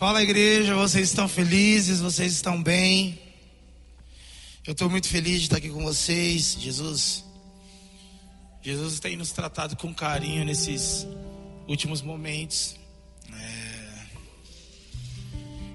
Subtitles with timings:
[0.00, 2.00] Fala igreja, vocês estão felizes?
[2.00, 3.20] Vocês estão bem?
[4.66, 6.56] Eu estou muito feliz de estar aqui com vocês.
[6.58, 7.22] Jesus,
[8.62, 11.06] Jesus tem nos tratado com carinho nesses
[11.68, 12.76] últimos momentos.
[13.30, 14.06] É...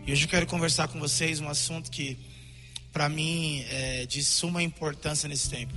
[0.07, 2.17] E hoje eu quero conversar com vocês um assunto que,
[2.91, 5.75] para mim, é de suma importância nesse tempo.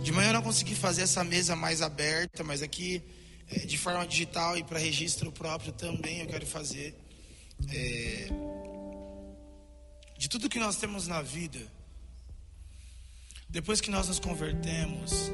[0.00, 3.02] De manhã eu não consegui fazer essa mesa mais aberta, mas aqui,
[3.50, 7.01] é, de forma digital e para registro próprio também eu quero fazer
[7.70, 8.28] é,
[10.16, 11.60] de tudo que nós temos na vida,
[13.48, 15.30] depois que nós nos convertemos,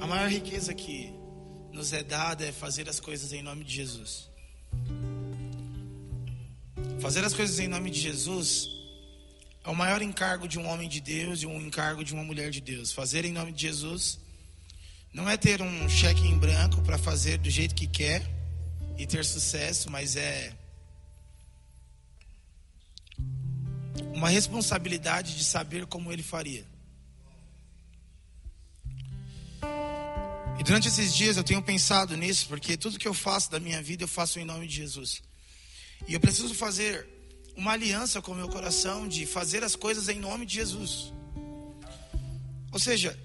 [0.00, 1.12] a maior riqueza que
[1.72, 4.30] nos é dada é fazer as coisas em nome de Jesus.
[7.00, 8.68] Fazer as coisas em nome de Jesus
[9.64, 12.50] é o maior encargo de um homem de Deus e um encargo de uma mulher
[12.50, 12.92] de Deus.
[12.92, 14.20] Fazer em nome de Jesus
[15.12, 18.22] não é ter um cheque em branco para fazer do jeito que quer
[18.96, 20.52] e ter sucesso, mas é
[24.22, 26.64] uma responsabilidade de saber como ele faria.
[30.60, 33.82] E durante esses dias eu tenho pensado nisso, porque tudo que eu faço da minha
[33.82, 35.20] vida eu faço em nome de Jesus.
[36.06, 37.04] E eu preciso fazer
[37.56, 41.12] uma aliança com o meu coração de fazer as coisas em nome de Jesus.
[42.70, 43.18] Ou seja,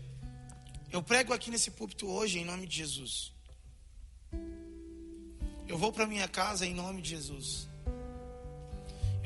[0.92, 3.32] eu prego aqui nesse púlpito hoje em nome de Jesus.
[5.68, 7.68] Eu vou para minha casa em nome de Jesus.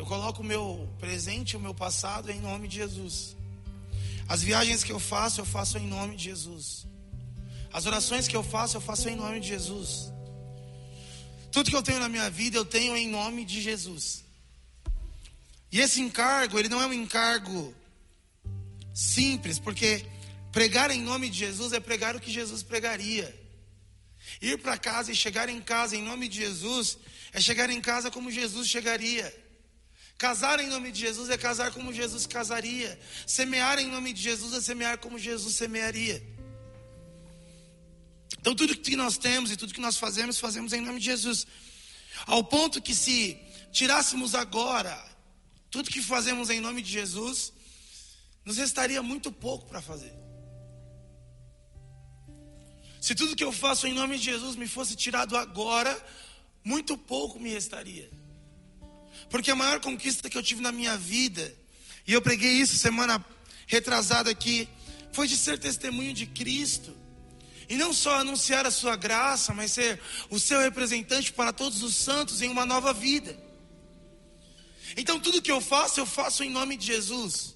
[0.01, 3.37] Eu coloco o meu presente o meu passado em nome de Jesus.
[4.27, 6.87] As viagens que eu faço, eu faço em nome de Jesus.
[7.71, 10.11] As orações que eu faço, eu faço em nome de Jesus.
[11.51, 14.23] Tudo que eu tenho na minha vida, eu tenho em nome de Jesus.
[15.71, 17.71] E esse encargo, ele não é um encargo
[18.95, 20.03] simples, porque
[20.51, 23.39] pregar em nome de Jesus é pregar o que Jesus pregaria.
[24.41, 26.97] Ir para casa e chegar em casa em nome de Jesus
[27.31, 29.40] é chegar em casa como Jesus chegaria.
[30.21, 32.99] Casar em nome de Jesus é casar como Jesus casaria.
[33.25, 36.23] Semear em nome de Jesus é semear como Jesus semearia.
[38.39, 41.47] Então, tudo que nós temos e tudo que nós fazemos, fazemos em nome de Jesus.
[42.27, 43.35] Ao ponto que, se
[43.71, 44.95] tirássemos agora
[45.71, 47.51] tudo que fazemos em nome de Jesus,
[48.45, 50.13] nos restaria muito pouco para fazer.
[53.01, 55.91] Se tudo que eu faço em nome de Jesus me fosse tirado agora,
[56.63, 58.20] muito pouco me restaria.
[59.31, 61.55] Porque a maior conquista que eu tive na minha vida,
[62.05, 63.25] e eu preguei isso semana
[63.65, 64.67] retrasada aqui,
[65.13, 66.93] foi de ser testemunho de Cristo.
[67.69, 71.95] E não só anunciar a sua graça, mas ser o seu representante para todos os
[71.95, 73.41] santos em uma nova vida.
[74.97, 77.55] Então tudo que eu faço, eu faço em nome de Jesus.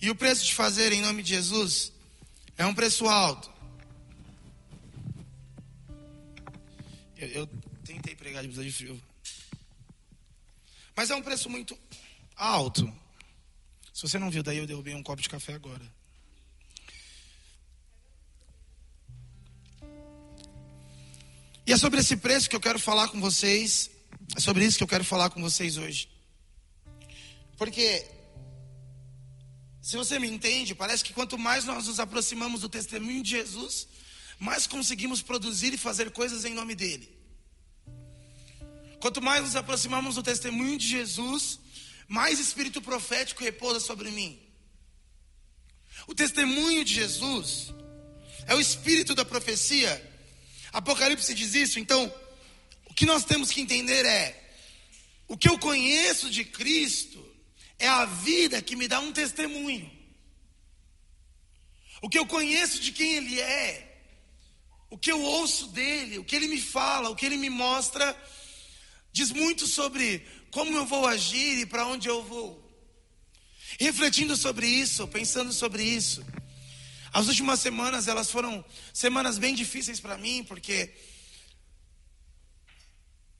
[0.00, 1.92] E o preço de fazer em nome de Jesus
[2.56, 3.51] é um preço alto.
[7.22, 7.46] Eu, eu
[7.84, 9.00] tentei pregar de blusa de frio.
[10.96, 11.78] Mas é um preço muito
[12.34, 12.92] alto.
[13.94, 15.84] Se você não viu, daí eu derrubei um copo de café agora.
[21.64, 23.88] E é sobre esse preço que eu quero falar com vocês.
[24.36, 26.08] É sobre isso que eu quero falar com vocês hoje.
[27.56, 28.04] Porque,
[29.80, 33.86] se você me entende, parece que quanto mais nós nos aproximamos do testemunho de Jesus,
[34.42, 37.08] mais conseguimos produzir e fazer coisas em nome dele.
[38.98, 41.60] Quanto mais nos aproximamos do testemunho de Jesus,
[42.08, 44.36] mais espírito profético repousa sobre mim.
[46.08, 47.72] O testemunho de Jesus
[48.48, 49.92] é o espírito da profecia.
[50.72, 52.12] Apocalipse diz isso, então,
[52.86, 54.56] o que nós temos que entender é:
[55.28, 57.24] o que eu conheço de Cristo
[57.78, 59.88] é a vida que me dá um testemunho.
[62.00, 63.91] O que eu conheço de quem Ele é
[64.92, 68.14] o que eu ouço dele, o que ele me fala, o que ele me mostra,
[69.10, 72.62] diz muito sobre como eu vou agir e para onde eu vou.
[73.80, 76.22] Refletindo sobre isso, pensando sobre isso,
[77.10, 80.94] as últimas semanas elas foram semanas bem difíceis para mim, porque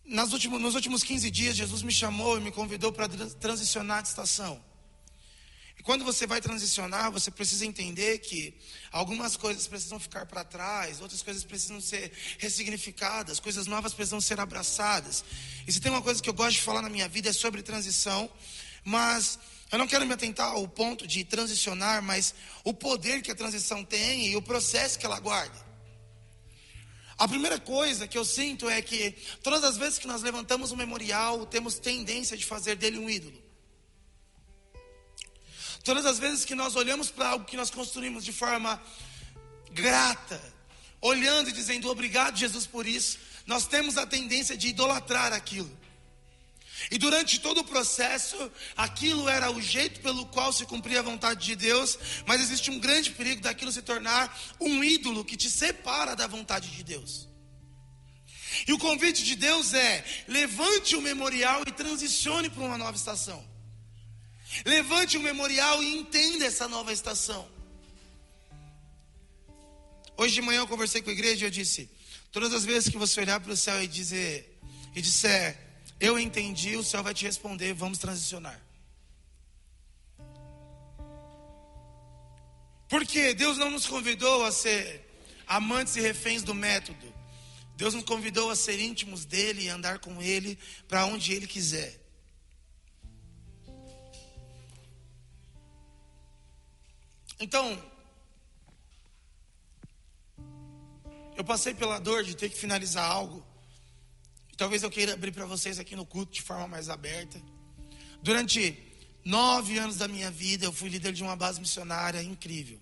[0.07, 4.09] nas últimos, nos últimos 15 dias Jesus me chamou e me convidou para transicionar de
[4.09, 4.72] estação.
[5.83, 8.55] Quando você vai transicionar, você precisa entender que
[8.93, 14.39] algumas coisas precisam ficar para trás, outras coisas precisam ser ressignificadas, coisas novas precisam ser
[14.39, 15.25] abraçadas.
[15.67, 17.63] E se tem uma coisa que eu gosto de falar na minha vida é sobre
[17.63, 18.31] transição,
[18.85, 19.41] mas
[19.73, 22.33] eu não quero me atentar ao ponto de transicionar, mas
[22.63, 25.73] o poder que a transição tem e o processo que ela guarda.
[27.19, 29.13] A primeira coisa que eu sinto é que
[29.43, 33.52] todas as vezes que nós levantamos um memorial, temos tendência de fazer dele um ídolo.
[35.85, 38.81] Todas as vezes que nós olhamos para algo que nós construímos de forma
[39.73, 40.41] grata,
[41.01, 45.71] olhando e dizendo obrigado, Jesus, por isso, nós temos a tendência de idolatrar aquilo.
[46.91, 48.37] E durante todo o processo,
[48.77, 52.79] aquilo era o jeito pelo qual se cumpria a vontade de Deus, mas existe um
[52.79, 57.29] grande perigo daquilo se tornar um ídolo que te separa da vontade de Deus.
[58.67, 63.52] E o convite de Deus é: levante o memorial e transicione para uma nova estação.
[64.65, 67.49] Levante o memorial e entenda essa nova estação.
[70.17, 71.91] Hoje de manhã eu conversei com a igreja e eu disse:
[72.31, 74.61] todas as vezes que você olhar para o céu e dizer
[74.95, 75.59] e disser,
[75.99, 78.61] eu entendi, o céu vai te responder, vamos transicionar.
[82.89, 85.09] Porque Deus não nos convidou a ser
[85.47, 87.13] amantes e reféns do método.
[87.75, 92.02] Deus nos convidou a ser íntimos dele e andar com ele para onde ele quiser.
[97.43, 97.77] Então,
[101.37, 103.45] eu passei pela dor de ter que finalizar algo.
[104.53, 107.43] E talvez eu queira abrir para vocês aqui no culto de forma mais aberta.
[108.23, 108.79] Durante
[109.25, 112.79] nove anos da minha vida, eu fui líder de uma base missionária incrível.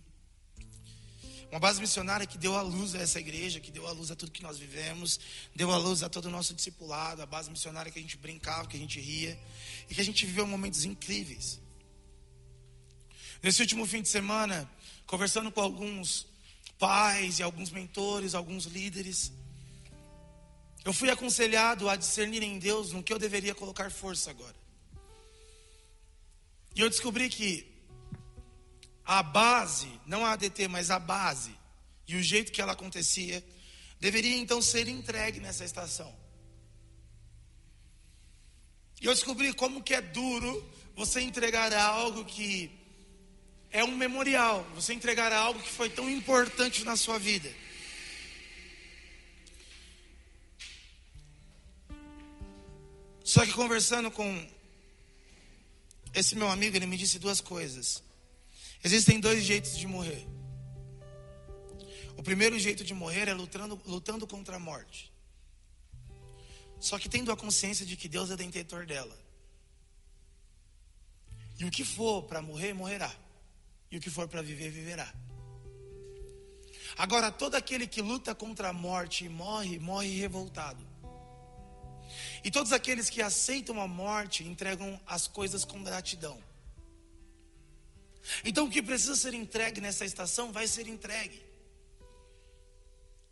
[1.50, 4.14] Uma base missionária que deu a luz a essa igreja, que deu a luz a
[4.14, 5.18] tudo que nós vivemos,
[5.56, 8.68] deu a luz a todo o nosso discipulado, a base missionária que a gente brincava,
[8.68, 9.40] que a gente ria,
[9.88, 11.58] e que a gente viveu momentos incríveis.
[13.42, 14.70] Nesse último fim de semana,
[15.06, 16.26] conversando com alguns
[16.78, 19.32] pais e alguns mentores, alguns líderes,
[20.84, 24.56] eu fui aconselhado a discernir em Deus no que eu deveria colocar força agora.
[26.74, 27.66] E eu descobri que
[29.04, 31.54] a base, não a ADT, mas a base,
[32.06, 33.44] e o jeito que ela acontecia,
[33.98, 36.14] deveria então ser entregue nessa estação.
[39.00, 40.64] E eu descobri como que é duro
[40.94, 42.79] você entregar algo que
[43.72, 47.52] é um memorial, você entregar algo que foi tão importante na sua vida.
[53.22, 54.48] Só que conversando com
[56.12, 58.02] esse meu amigo, ele me disse duas coisas.
[58.82, 60.26] Existem dois jeitos de morrer.
[62.16, 65.12] O primeiro jeito de morrer é lutando, lutando contra a morte.
[66.80, 69.16] Só que tendo a consciência de que Deus é detentor dela.
[71.58, 73.14] E o que for para morrer, morrerá.
[73.90, 75.12] E o que for para viver, viverá.
[76.96, 80.86] Agora, todo aquele que luta contra a morte e morre, morre revoltado.
[82.42, 86.42] E todos aqueles que aceitam a morte entregam as coisas com gratidão.
[88.44, 91.42] Então o que precisa ser entregue nessa estação vai ser entregue.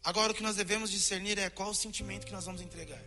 [0.02, 3.02] Agora o que nós devemos discernir é qual o sentimento que nós vamos entregar.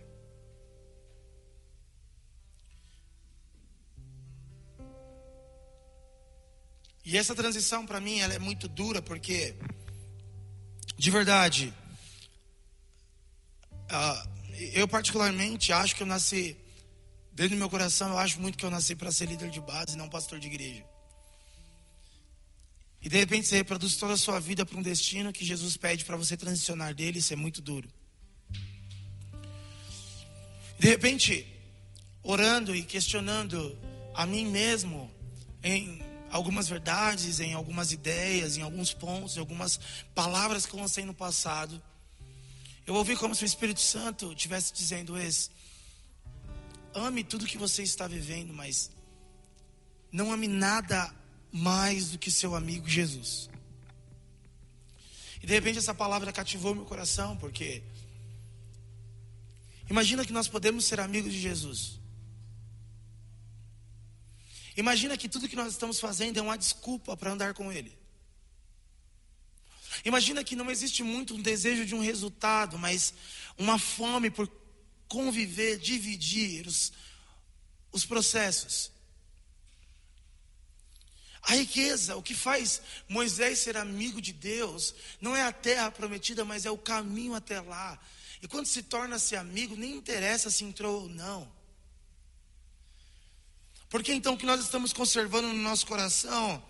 [7.04, 9.56] E essa transição para mim ela é muito dura porque
[10.98, 11.74] de verdade
[13.90, 14.30] uh,
[14.74, 16.56] eu particularmente acho que eu nasci
[17.34, 19.98] dentro do meu coração eu acho muito que eu nasci para ser líder de base,
[19.98, 20.86] não pastor de igreja.
[23.02, 26.06] E de repente você reproduz toda a sua vida para um destino que Jesus pede
[26.06, 27.90] para você transicionar dele, isso é muito duro.
[30.78, 31.48] De repente,
[32.22, 33.78] orando e questionando
[34.14, 35.12] a mim mesmo
[35.64, 39.80] em algumas verdades, em algumas ideias, em alguns pontos, em algumas
[40.16, 41.82] palavras que eu lancei no passado,
[42.88, 45.50] eu ouvi como se o Espírito Santo estivesse dizendo: esse,
[46.94, 48.92] ame tudo que você está vivendo, mas
[50.12, 51.14] não ame nada
[51.52, 53.50] mais do que seu amigo Jesus.
[55.42, 57.84] E de repente essa palavra cativou meu coração, porque
[59.90, 62.01] imagina que nós podemos ser amigos de Jesus.
[64.76, 67.98] Imagina que tudo que nós estamos fazendo é uma desculpa para andar com Ele.
[70.06, 73.14] Imagina que não existe muito um desejo de um resultado, mas
[73.58, 74.50] uma fome por
[75.08, 76.94] conviver, dividir os,
[77.92, 78.92] os processos.
[81.44, 86.46] A riqueza, o que faz Moisés ser amigo de Deus, não é a terra prometida,
[86.46, 88.00] mas é o caminho até lá.
[88.42, 91.52] E quando se torna-se amigo, nem interessa se entrou ou não.
[93.92, 96.64] Porque então o que nós estamos conservando no nosso coração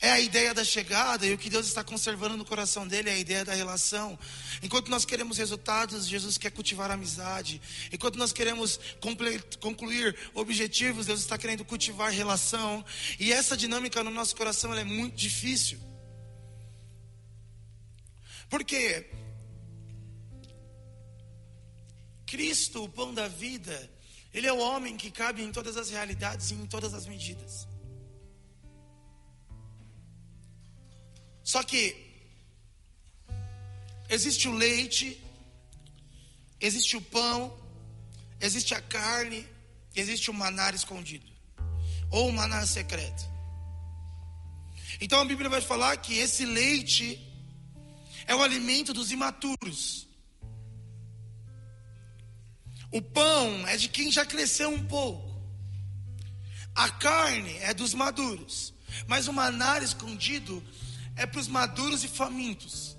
[0.00, 3.12] é a ideia da chegada, e o que Deus está conservando no coração dele é
[3.12, 4.18] a ideia da relação.
[4.60, 7.62] Enquanto nós queremos resultados, Jesus quer cultivar amizade.
[7.92, 8.80] Enquanto nós queremos
[9.60, 12.84] concluir objetivos, Deus está querendo cultivar relação.
[13.18, 15.78] E essa dinâmica no nosso coração é muito difícil.
[18.50, 19.08] Porque
[22.26, 23.93] Cristo, o pão da vida,
[24.34, 27.68] Ele é o homem que cabe em todas as realidades e em todas as medidas.
[31.44, 31.96] Só que
[34.10, 35.22] existe o leite,
[36.60, 37.56] existe o pão,
[38.40, 39.46] existe a carne,
[39.94, 41.30] existe o manar escondido,
[42.10, 43.24] ou o manar secreto.
[45.00, 47.20] Então a Bíblia vai falar que esse leite
[48.26, 50.08] é o alimento dos imaturos.
[52.94, 55.28] O pão é de quem já cresceu um pouco.
[56.72, 58.72] A carne é dos maduros.
[59.08, 60.62] Mas o manar escondido
[61.16, 62.96] é para os maduros e famintos.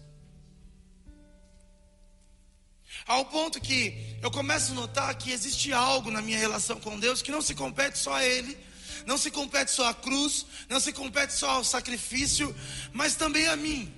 [3.07, 7.21] Ao ponto que eu começo a notar que existe algo na minha relação com Deus
[7.21, 8.57] que não se compete só a Ele,
[9.05, 12.53] não se compete só à cruz, não se compete só ao sacrifício,
[12.91, 13.93] mas também a mim.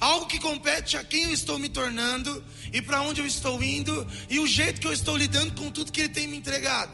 [0.00, 4.06] Algo que compete a quem eu estou me tornando e para onde eu estou indo
[4.28, 6.92] e o jeito que eu estou lidando com tudo que Ele tem me entregado.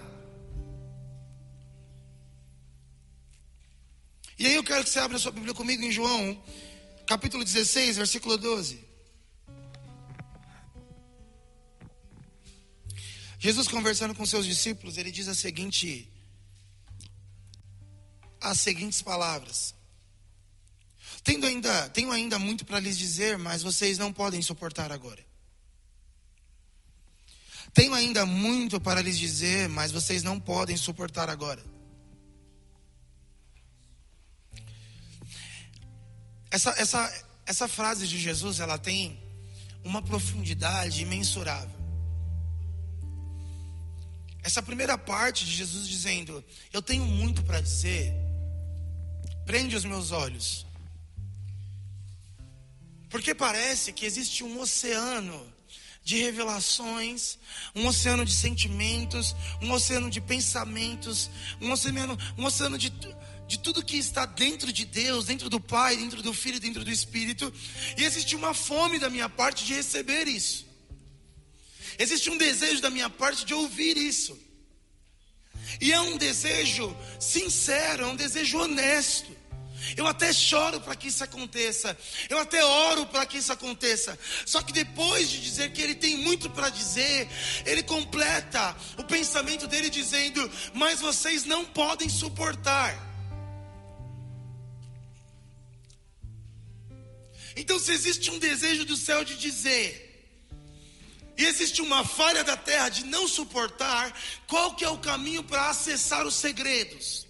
[4.39, 6.43] E aí eu quero que você abra sua Bíblia comigo em João,
[7.07, 8.83] capítulo 16, versículo 12.
[13.39, 16.11] Jesus conversando com seus discípulos, ele diz a seguinte
[18.41, 19.75] as seguintes palavras:
[21.23, 25.25] Tendo ainda, tenho ainda muito para lhes dizer, mas vocês não podem suportar agora.
[27.73, 31.63] Tenho ainda muito para lhes dizer, mas vocês não podem suportar agora.
[36.51, 39.21] Essa, essa, essa frase de Jesus, ela tem
[39.85, 41.79] uma profundidade imensurável.
[44.43, 48.13] Essa primeira parte de Jesus dizendo: Eu tenho muito para dizer,
[49.45, 50.67] prende os meus olhos.
[53.11, 55.53] Porque parece que existe um oceano
[56.03, 57.39] de revelações,
[57.75, 61.29] um oceano de sentimentos, um oceano de pensamentos,
[61.61, 62.91] um oceano, um oceano de,
[63.47, 66.91] de tudo que está dentro de Deus, dentro do Pai, dentro do Filho, dentro do
[66.91, 67.53] Espírito,
[67.99, 70.67] e existe uma fome da minha parte de receber isso.
[71.99, 74.39] Existe um desejo da minha parte de ouvir isso.
[75.81, 79.40] E é um desejo sincero, é um desejo honesto.
[79.97, 81.97] Eu até choro para que isso aconteça.
[82.29, 84.19] Eu até oro para que isso aconteça.
[84.45, 87.29] Só que depois de dizer que ele tem muito para dizer,
[87.65, 93.11] ele completa o pensamento dele dizendo: Mas vocês não podem suportar.
[97.57, 100.11] Então, se existe um desejo do céu de dizer,
[101.37, 104.15] e existe uma falha da terra de não suportar,
[104.47, 107.27] qual que é o caminho para acessar os segredos?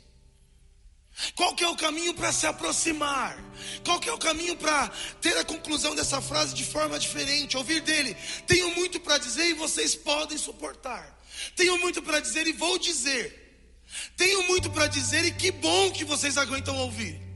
[1.35, 3.39] Qual que é o caminho para se aproximar?
[3.85, 4.89] Qual que é o caminho para
[5.21, 7.57] ter a conclusão dessa frase de forma diferente?
[7.57, 11.19] Ouvir dele: Tenho muito para dizer e vocês podem suportar.
[11.57, 13.39] Tenho muito para dizer e vou dizer.
[14.17, 17.31] Tenho muito para dizer e que bom que vocês aguentam ouvir.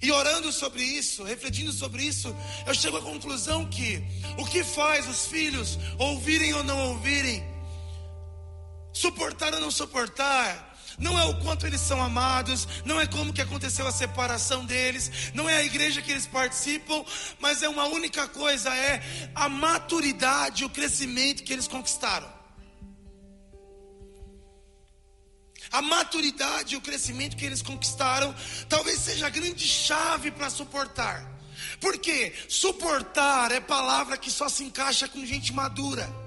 [0.00, 2.34] E orando sobre isso, refletindo sobre isso,
[2.66, 4.02] eu chego à conclusão que
[4.38, 7.42] o que faz os filhos ouvirem ou não ouvirem,
[8.94, 13.42] suportar ou não suportar, não é o quanto eles são amados, não é como que
[13.42, 17.04] aconteceu a separação deles, não é a igreja que eles participam,
[17.40, 19.02] mas é uma única coisa, é
[19.34, 22.32] a maturidade, o crescimento que eles conquistaram.
[25.72, 28.32] a maturidade e o crescimento que eles conquistaram,
[28.68, 31.28] talvez seja a grande chave para suportar.
[31.80, 36.23] Porque suportar é palavra que só se encaixa com gente madura.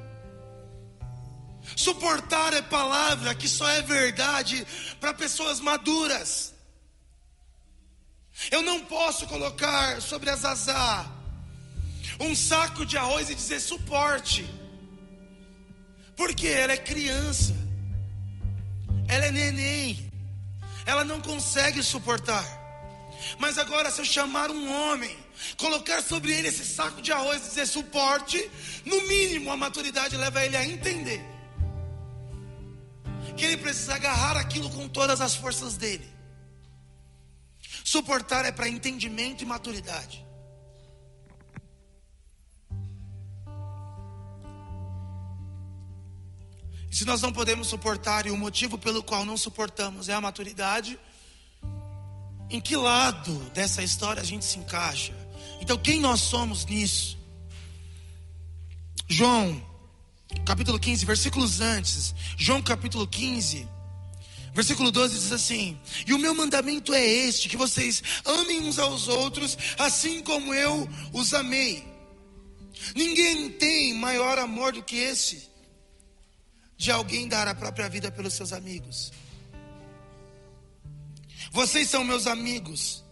[1.77, 4.65] Suportar é palavra que só é verdade
[4.99, 6.53] para pessoas maduras.
[8.49, 11.05] Eu não posso colocar sobre a Zazá
[12.19, 14.43] um saco de arroz e dizer suporte,
[16.15, 17.55] porque ela é criança
[19.07, 20.11] ela é neném,
[20.85, 22.45] ela não consegue suportar.
[23.39, 25.15] Mas agora, se eu chamar um homem,
[25.57, 28.51] colocar sobre ele esse saco de arroz e dizer suporte,
[28.83, 31.36] no mínimo a maturidade leva ele a entender
[33.37, 36.07] que ele precisa agarrar aquilo com todas as forças dele.
[37.83, 40.25] Suportar é para entendimento e maturidade.
[46.91, 50.99] Se nós não podemos suportar e o motivo pelo qual não suportamos é a maturidade,
[52.49, 55.13] em que lado dessa história a gente se encaixa?
[55.61, 57.17] Então, quem nós somos nisso?
[59.07, 59.63] João,
[60.45, 62.13] capítulo 15, versículos antes.
[62.37, 63.67] João, capítulo 15,
[64.53, 69.07] versículo 12 diz assim: E o meu mandamento é este: que vocês amem uns aos
[69.07, 71.85] outros, assim como eu os amei.
[72.95, 75.47] Ninguém tem maior amor do que esse
[76.77, 79.11] de alguém dar a própria vida pelos seus amigos.
[81.51, 83.03] Vocês são meus amigos.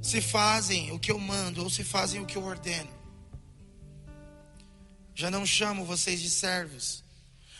[0.00, 2.97] Se fazem o que eu mando ou se fazem o que eu ordeno.
[5.18, 7.02] Já não chamo vocês de servos.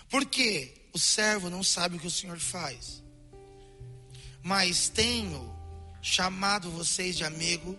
[0.08, 3.02] Porque o servo não sabe o que o Senhor faz.
[4.44, 5.52] Mas tenho
[6.00, 7.76] chamado vocês de amigo,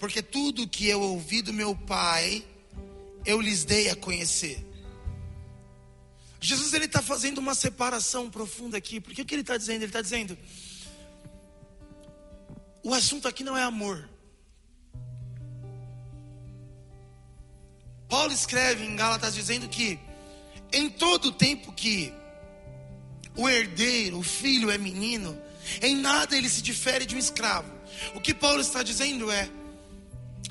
[0.00, 2.44] porque tudo que eu ouvi do meu Pai,
[3.24, 4.66] eu lhes dei a conhecer.
[6.40, 9.82] Jesus ele está fazendo uma separação profunda aqui, porque o que ele está dizendo?
[9.82, 10.36] Ele está dizendo:
[12.82, 14.10] o assunto aqui não é amor.
[18.10, 19.98] Paulo escreve em Gálatas dizendo que
[20.72, 22.12] em todo tempo que
[23.36, 25.40] o herdeiro, o filho é menino,
[25.80, 27.72] em nada ele se difere de um escravo.
[28.14, 29.48] O que Paulo está dizendo é: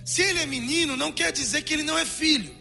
[0.05, 2.57] se ele é menino, não quer dizer que ele não é filho.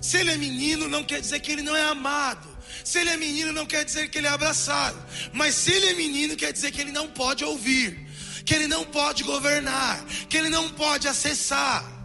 [0.00, 2.48] Se ele é menino, não quer dizer que ele não é amado.
[2.84, 4.98] Se ele é menino, não quer dizer que ele é abraçado.
[5.32, 8.06] Mas se ele é menino, quer dizer que ele não pode ouvir,
[8.44, 11.95] que ele não pode governar, que ele não pode acessar.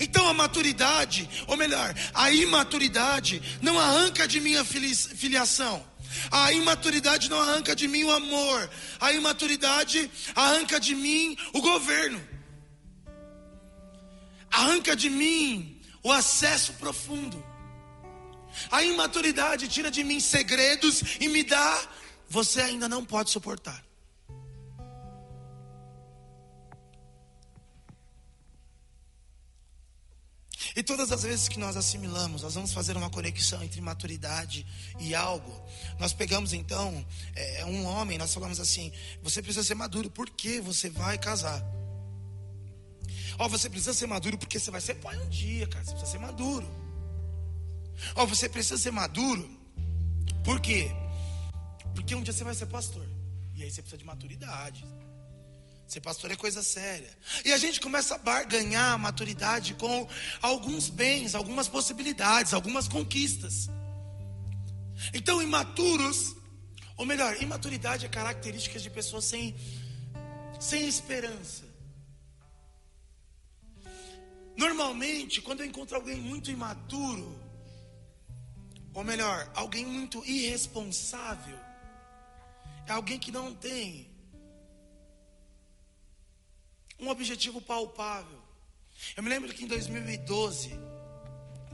[0.00, 5.84] Então a maturidade, ou melhor, a imaturidade, não arranca de mim a filiação.
[6.30, 8.70] A imaturidade não arranca de mim o amor.
[8.98, 12.20] A imaturidade arranca de mim o governo.
[14.50, 17.44] Arranca de mim o acesso profundo.
[18.70, 21.88] A imaturidade tira de mim segredos e me dá,
[22.28, 23.89] você ainda não pode suportar.
[30.76, 34.66] E todas as vezes que nós assimilamos, nós vamos fazer uma conexão entre maturidade
[34.98, 35.52] e algo.
[35.98, 40.88] Nós pegamos então é, um homem, nós falamos assim: você precisa ser maduro, porque você
[40.88, 41.62] vai casar.
[43.38, 45.84] Ó, oh, você precisa ser maduro porque você vai ser pai um dia, cara.
[45.84, 46.68] Você precisa ser maduro.
[48.14, 49.48] Ó, oh, você precisa ser maduro.
[50.44, 50.90] Por quê?
[51.94, 53.06] Porque um dia você vai ser pastor.
[53.54, 54.84] E aí você precisa de maturidade.
[55.90, 57.10] Ser pastor é coisa séria.
[57.44, 60.08] E a gente começa a barganhar a maturidade com
[60.40, 63.68] alguns bens, algumas possibilidades, algumas conquistas.
[65.12, 66.36] Então, imaturos,
[66.96, 69.56] ou melhor, imaturidade é característica de pessoas sem,
[70.60, 71.64] sem esperança.
[74.56, 77.36] Normalmente, quando eu encontro alguém muito imaturo,
[78.94, 81.58] ou melhor, alguém muito irresponsável,
[82.86, 84.09] é alguém que não tem
[87.00, 88.38] um objetivo palpável.
[89.16, 90.70] Eu me lembro que em 2012,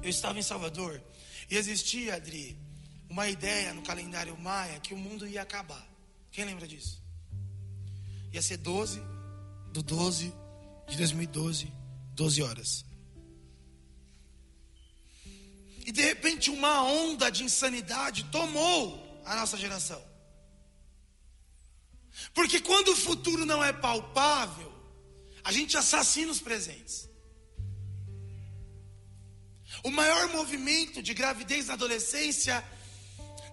[0.03, 1.03] eu estava em Salvador
[1.51, 2.57] e existia, Adri,
[3.09, 5.87] uma ideia no calendário maia que o mundo ia acabar.
[6.31, 7.03] Quem lembra disso?
[8.33, 9.01] Ia ser 12
[9.73, 10.33] do 12
[10.89, 11.73] de 2012
[12.17, 12.85] 12 horas.
[15.85, 20.03] E de repente uma onda de insanidade tomou a nossa geração.
[22.35, 24.73] Porque quando o futuro não é palpável,
[25.47, 27.09] a gente assassina os presentes.
[29.85, 32.65] O maior movimento de gravidez na adolescência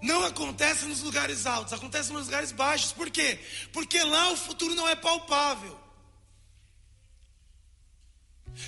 [0.01, 2.91] não acontece nos lugares altos, acontece nos lugares baixos.
[2.91, 3.39] Por quê?
[3.71, 5.79] Porque lá o futuro não é palpável.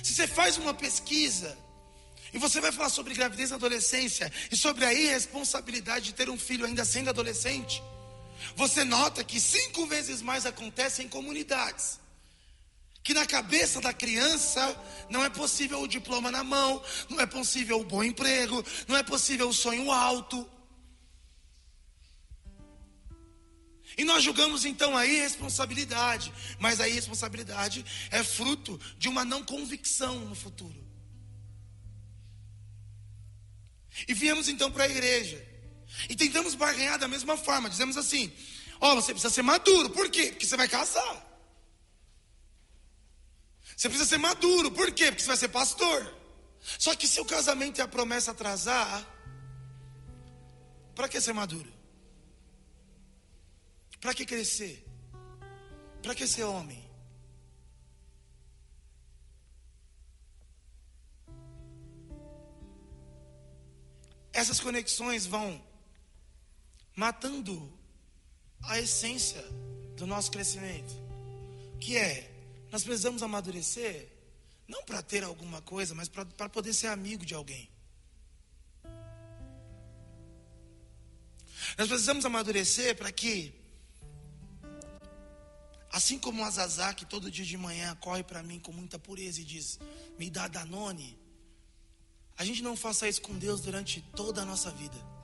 [0.04, 1.58] Se você faz uma pesquisa
[2.32, 6.38] e você vai falar sobre gravidez na adolescência e sobre a irresponsabilidade de ter um
[6.38, 7.82] filho ainda sendo adolescente,
[8.54, 12.05] você nota que cinco vezes mais acontece em comunidades.
[13.06, 14.60] Que na cabeça da criança
[15.08, 19.02] não é possível o diploma na mão, não é possível o bom emprego, não é
[19.04, 20.44] possível o sonho alto.
[23.96, 30.18] E nós julgamos então a irresponsabilidade, mas a irresponsabilidade é fruto de uma não convicção
[30.24, 30.84] no futuro.
[34.08, 35.40] E viemos então para a igreja
[36.08, 38.32] e tentamos barganhar da mesma forma, dizemos assim:
[38.80, 40.32] ó, oh, você precisa ser maduro, por quê?
[40.32, 41.35] Porque você vai casar.
[43.76, 45.06] Você precisa ser maduro, por quê?
[45.06, 46.14] Porque você vai ser pastor.
[46.78, 49.06] Só que se o casamento e a promessa atrasar,
[50.94, 51.70] para que ser maduro?
[54.00, 54.82] Para que crescer?
[56.02, 56.82] Para que ser homem?
[64.32, 65.62] Essas conexões vão
[66.94, 67.72] matando
[68.62, 69.42] a essência
[69.96, 70.94] do nosso crescimento,
[71.78, 72.35] que é
[72.70, 74.08] nós precisamos amadurecer,
[74.66, 77.70] não para ter alguma coisa, mas para poder ser amigo de alguém.
[81.78, 83.66] Nós precisamos amadurecer para que
[85.96, 89.40] Assim como o Azazá, que todo dia de manhã corre para mim com muita pureza
[89.40, 89.78] e diz:
[90.18, 91.18] Me dá Danone.
[92.36, 95.15] A gente não faça isso com Deus durante toda a nossa vida.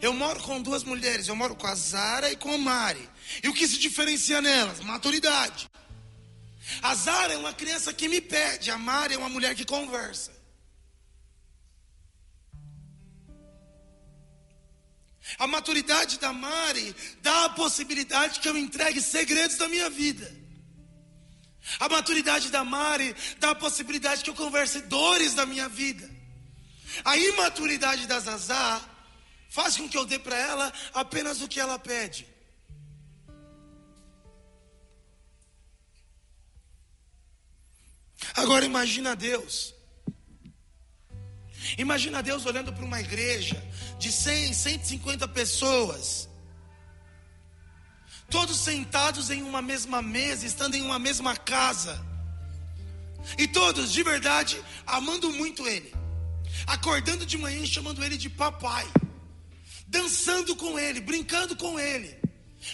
[0.00, 3.08] Eu moro com duas mulheres, eu moro com a Zara e com a Mari.
[3.42, 4.80] E o que se diferencia nelas?
[4.80, 5.70] Maturidade.
[6.82, 10.32] A Zara é uma criança que me pede, a Mari é uma mulher que conversa.
[15.38, 20.40] A maturidade da Mari dá a possibilidade que eu entregue segredos da minha vida.
[21.78, 26.08] A maturidade da Mari dá a possibilidade que eu converse dores da minha vida.
[27.04, 28.80] A imaturidade da Zazá
[29.50, 32.26] faz com que eu dê para ela apenas o que ela pede.
[38.34, 39.74] Agora imagina Deus.
[41.76, 43.62] Imagina Deus olhando para uma igreja
[43.98, 46.28] de 100, 150 pessoas,
[48.30, 52.02] todos sentados em uma mesma mesa, estando em uma mesma casa,
[53.36, 55.92] e todos de verdade amando muito Ele,
[56.66, 58.86] acordando de manhã e chamando Ele de papai,
[59.90, 62.16] dançando com Ele, brincando com Ele.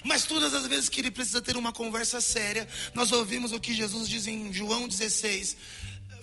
[0.05, 3.73] Mas todas as vezes que ele precisa ter uma conversa séria, nós ouvimos o que
[3.73, 5.57] Jesus diz em João 16: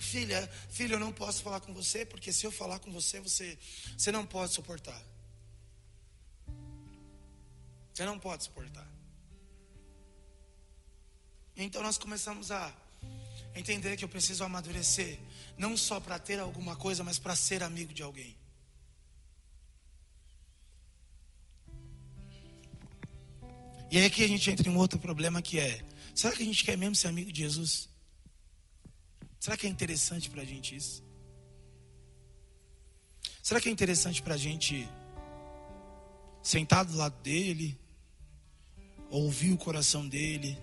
[0.00, 3.58] Filha, filho, eu não posso falar com você, porque se eu falar com você, você,
[3.96, 5.00] você não pode suportar.
[7.92, 8.86] Você não pode suportar.
[11.56, 12.72] Então nós começamos a
[13.54, 15.18] entender que eu preciso amadurecer,
[15.56, 18.36] não só para ter alguma coisa, mas para ser amigo de alguém.
[23.94, 25.80] E aí aqui a gente entra em um outro problema que é:
[26.12, 27.88] será que a gente quer mesmo ser amigo de Jesus?
[29.38, 31.00] Será que é interessante para a gente isso?
[33.40, 34.88] Será que é interessante para a gente
[36.42, 37.78] sentar do lado dele,
[39.10, 40.58] ouvir o coração dele?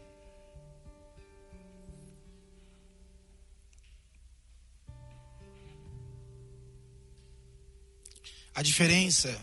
[8.54, 9.42] A diferença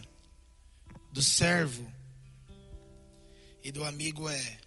[1.11, 1.97] do servo
[3.68, 4.59] e do amigo é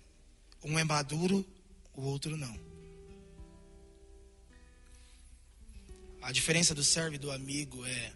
[0.64, 1.44] um é maduro,
[1.92, 2.56] o outro não.
[6.22, 8.14] A diferença do servo e do amigo é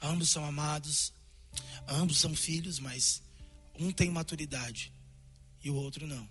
[0.00, 1.12] ambos são amados,
[1.86, 3.22] ambos são filhos, mas
[3.78, 4.92] um tem maturidade
[5.62, 6.28] e o outro não.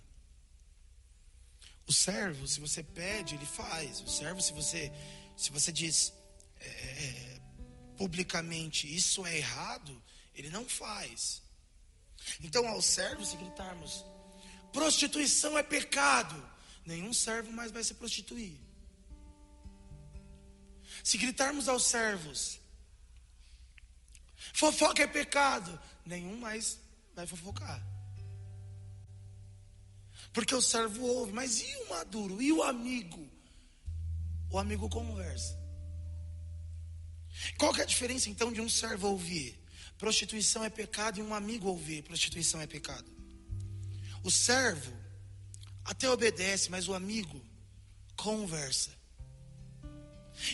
[1.86, 4.02] O servo, se você pede, ele faz.
[4.02, 4.92] O servo, se você
[5.38, 6.12] se você diz
[6.60, 7.40] é, é
[7.96, 10.02] publicamente isso é errado,
[10.34, 11.41] ele não faz.
[12.40, 14.04] Então, ao servo, se gritarmos,
[14.72, 16.36] prostituição é pecado,
[16.84, 18.58] nenhum servo mais vai se prostituir.
[21.02, 22.60] Se gritarmos aos servos,
[24.52, 26.78] fofoca é pecado, nenhum mais
[27.14, 27.82] vai fofocar.
[30.32, 32.40] Porque o servo ouve, mas e o maduro?
[32.40, 33.28] E o amigo?
[34.50, 35.60] O amigo conversa.
[37.58, 39.61] Qual que é a diferença então de um servo ouvir?
[40.02, 43.08] Prostituição é pecado e um amigo ouvir prostituição é pecado.
[44.24, 44.92] O servo
[45.84, 47.40] até obedece, mas o amigo
[48.16, 48.90] conversa.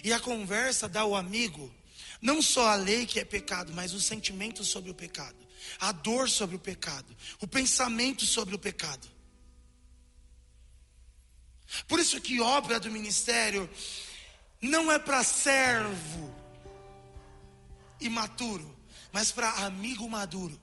[0.05, 1.75] E a conversa dá ao amigo
[2.21, 5.39] não só a lei que é pecado, mas o sentimento sobre o pecado,
[5.81, 9.09] a dor sobre o pecado, o pensamento sobre o pecado.
[11.87, 13.67] Por isso que obra do ministério
[14.61, 16.37] não é para servo
[17.99, 18.78] imaturo,
[19.12, 20.59] mas para amigo maduro.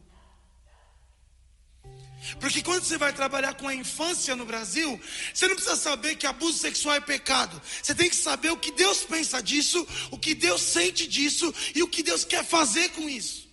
[2.39, 4.99] Porque quando você vai trabalhar com a infância no Brasil,
[5.33, 7.61] você não precisa saber que abuso sexual é pecado.
[7.81, 11.83] Você tem que saber o que Deus pensa disso, o que Deus sente disso e
[11.83, 13.45] o que Deus quer fazer com isso.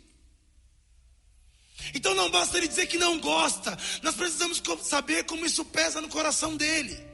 [1.94, 6.08] Então não basta ele dizer que não gosta, nós precisamos saber como isso pesa no
[6.08, 7.11] coração dele.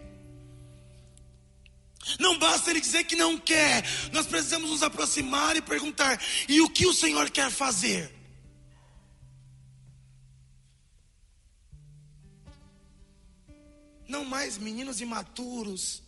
[2.18, 6.70] Não basta ele dizer que não quer, nós precisamos nos aproximar e perguntar: e o
[6.70, 8.14] que o Senhor quer fazer?
[14.06, 16.02] Não mais meninos imaturos,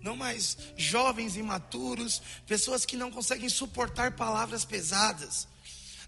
[0.00, 5.46] não mais jovens imaturos, pessoas que não conseguem suportar palavras pesadas.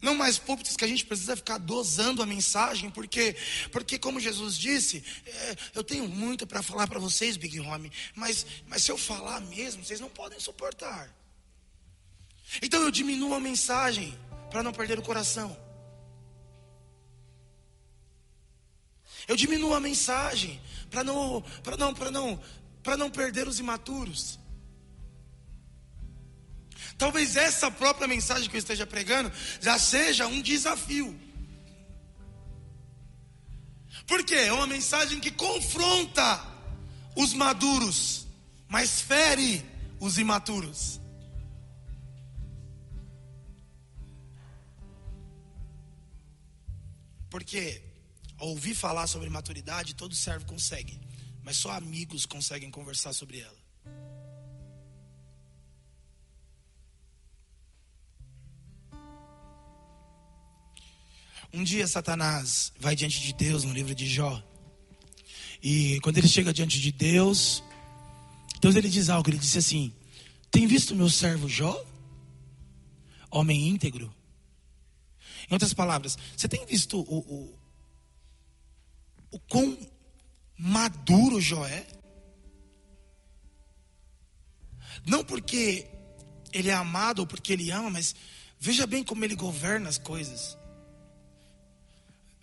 [0.06, 3.34] Não mais púlpitos que a gente precisa ficar dosando a mensagem, porque,
[3.72, 8.46] porque como Jesus disse, é, eu tenho muito para falar para vocês, Big Home, mas,
[8.68, 11.12] mas se eu falar mesmo, vocês não podem suportar.
[12.62, 14.16] Então eu diminuo a mensagem
[14.48, 15.58] para não perder o coração.
[19.26, 22.40] Eu diminuo a mensagem para não, para não, para não,
[22.80, 24.38] para não perder os imaturos.
[26.98, 29.30] Talvez essa própria mensagem que eu esteja pregando
[29.60, 31.18] já seja um desafio.
[34.06, 36.42] Porque é uma mensagem que confronta
[37.14, 38.26] os maduros,
[38.68, 39.64] mas fere
[40.00, 41.00] os imaturos.
[47.28, 47.82] Porque
[48.38, 50.98] ao ouvir falar sobre maturidade, todo servo consegue,
[51.42, 53.65] mas só amigos conseguem conversar sobre ela.
[61.56, 64.46] Um dia Satanás vai diante de Deus no livro de Jó.
[65.62, 67.64] E quando ele chega diante de Deus,
[68.60, 69.90] Deus ele diz algo, ele disse assim:
[70.50, 71.82] Tem visto meu servo Jó?
[73.30, 74.14] Homem íntegro.
[75.48, 77.58] Em outras palavras, você tem visto o, o,
[79.30, 79.78] o quão
[80.58, 81.86] maduro Jó é?
[85.06, 85.88] Não porque
[86.52, 88.14] ele é amado ou porque ele ama, mas
[88.60, 90.58] veja bem como ele governa as coisas.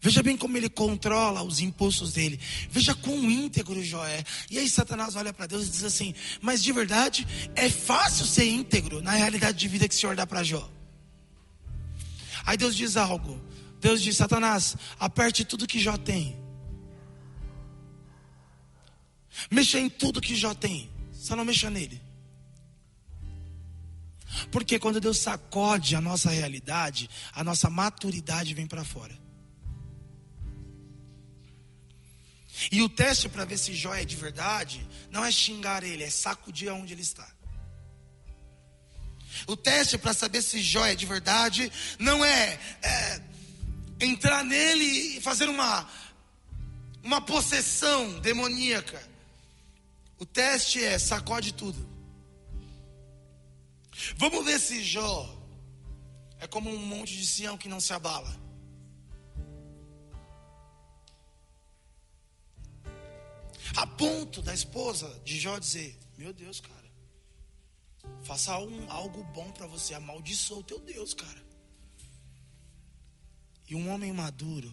[0.03, 2.37] Veja bem como ele controla os impulsos dele.
[2.69, 4.21] Veja quão íntegro Jó é.
[4.51, 8.45] E aí Satanás olha para Deus e diz assim: Mas de verdade, é fácil ser
[8.45, 10.69] íntegro na realidade de vida que o Senhor dá para Jó.
[12.45, 13.41] Aí Deus diz algo.
[13.79, 16.35] Deus diz: Satanás, aperte tudo que Jó tem.
[19.49, 20.91] Mexa em tudo que Jó tem.
[21.13, 22.01] Só não mexa nele.
[24.51, 29.22] Porque quando Deus sacode a nossa realidade, a nossa maturidade vem para fora.
[32.71, 36.10] E o teste para ver se Jó é de verdade não é xingar ele, é
[36.10, 37.30] sacudir aonde ele está.
[39.47, 43.21] O teste para saber se Jó é de verdade não é, é
[43.99, 44.84] entrar nele
[45.17, 45.89] e fazer uma,
[47.04, 49.02] uma possessão demoníaca.
[50.17, 51.89] O teste é sacode tudo.
[54.17, 55.43] Vamos ver se Jó
[56.39, 58.41] é como um monte de Sião que não se abala.
[64.43, 66.91] Da esposa de Jó dizer: Meu Deus, cara,
[68.23, 71.43] faça um, algo bom para você, amaldiçoa o teu Deus, cara.
[73.69, 74.71] E um homem maduro,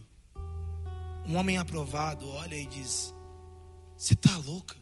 [1.27, 3.15] um homem aprovado, olha e diz:
[3.97, 4.77] Você está louca?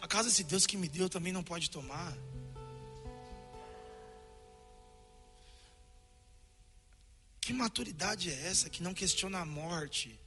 [0.00, 2.16] A casa desse Deus que me deu também não pode tomar.
[7.40, 10.18] Que maturidade é essa que não questiona a morte?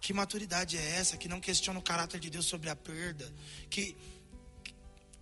[0.00, 3.30] Que maturidade é essa que não questiona o caráter de Deus sobre a perda?
[3.68, 3.96] Que,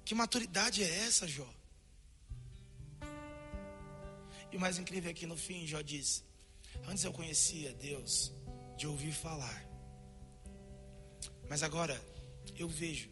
[0.04, 1.48] que maturidade é essa, Jó?
[4.52, 6.24] E o mais incrível é que no fim Jó diz:
[6.86, 8.32] Antes eu conhecia Deus
[8.76, 9.68] de ouvir falar,
[11.48, 12.00] mas agora
[12.56, 13.10] eu vejo.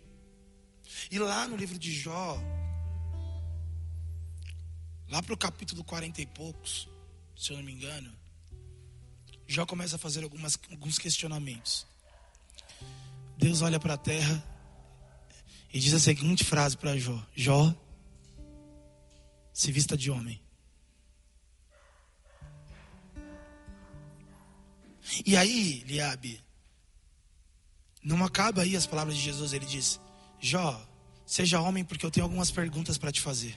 [1.10, 2.38] E lá no livro de Jó,
[5.08, 6.88] lá para o capítulo 40 e poucos,
[7.36, 8.16] se eu não me engano,
[9.46, 11.86] Jó começa a fazer algumas, alguns questionamentos.
[13.38, 14.42] Deus olha para a terra
[15.72, 17.74] e diz a seguinte frase para Jó: Jó,
[19.52, 20.40] se vista de homem.
[25.24, 26.42] E aí, Liabe,
[28.02, 30.00] não acaba aí as palavras de Jesus, ele diz:
[30.40, 30.84] Jó,
[31.24, 33.56] seja homem, porque eu tenho algumas perguntas para te fazer.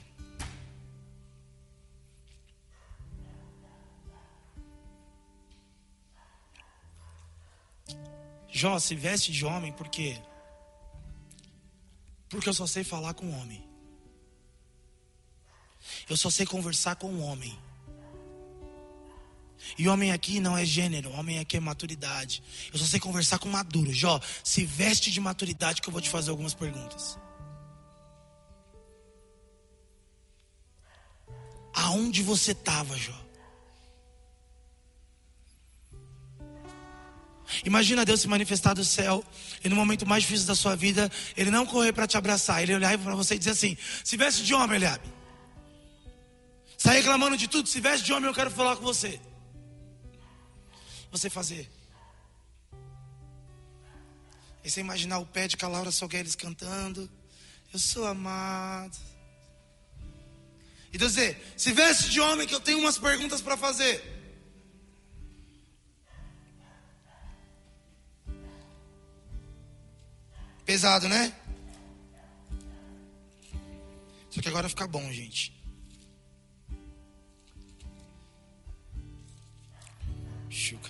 [8.60, 10.20] Jó, se veste de homem, por quê?
[12.28, 13.66] Porque eu só sei falar com homem.
[16.10, 17.58] Eu só sei conversar com um homem.
[19.78, 22.42] E homem aqui não é gênero, homem aqui é maturidade.
[22.70, 23.94] Eu só sei conversar com maduro.
[23.94, 27.18] Jó, se veste de maturidade que eu vou te fazer algumas perguntas.
[31.72, 33.18] Aonde você estava, Jó?
[37.64, 39.24] Imagina Deus se manifestar do céu
[39.64, 42.74] e no momento mais difícil da sua vida, Ele não correr para te abraçar, Ele
[42.74, 45.08] olhar para você e dizer assim: se veste de homem, Eliabe.
[46.76, 49.20] Sai reclamando de tudo, se veste de homem, eu quero falar com você.
[51.10, 51.70] Você fazer.
[54.64, 57.10] E você imaginar o pé de com a Laura Sogueles cantando:
[57.72, 58.96] Eu sou amado.
[60.92, 64.19] E Deus dizer: se veste de homem, que eu tenho umas perguntas para fazer.
[70.70, 71.34] Pesado, né?
[74.30, 75.52] Só que agora fica bom, gente.
[80.48, 80.88] Chuca.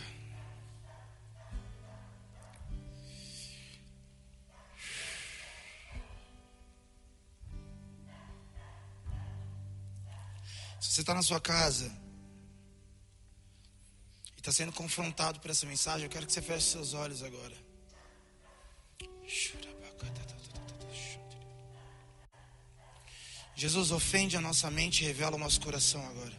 [10.78, 11.90] Se você está na sua casa
[14.36, 17.56] e está sendo confrontado por essa mensagem, eu quero que você feche seus olhos agora.
[19.26, 19.69] Chura.
[23.61, 26.33] Jesus ofende a nossa mente e revela o nosso coração agora.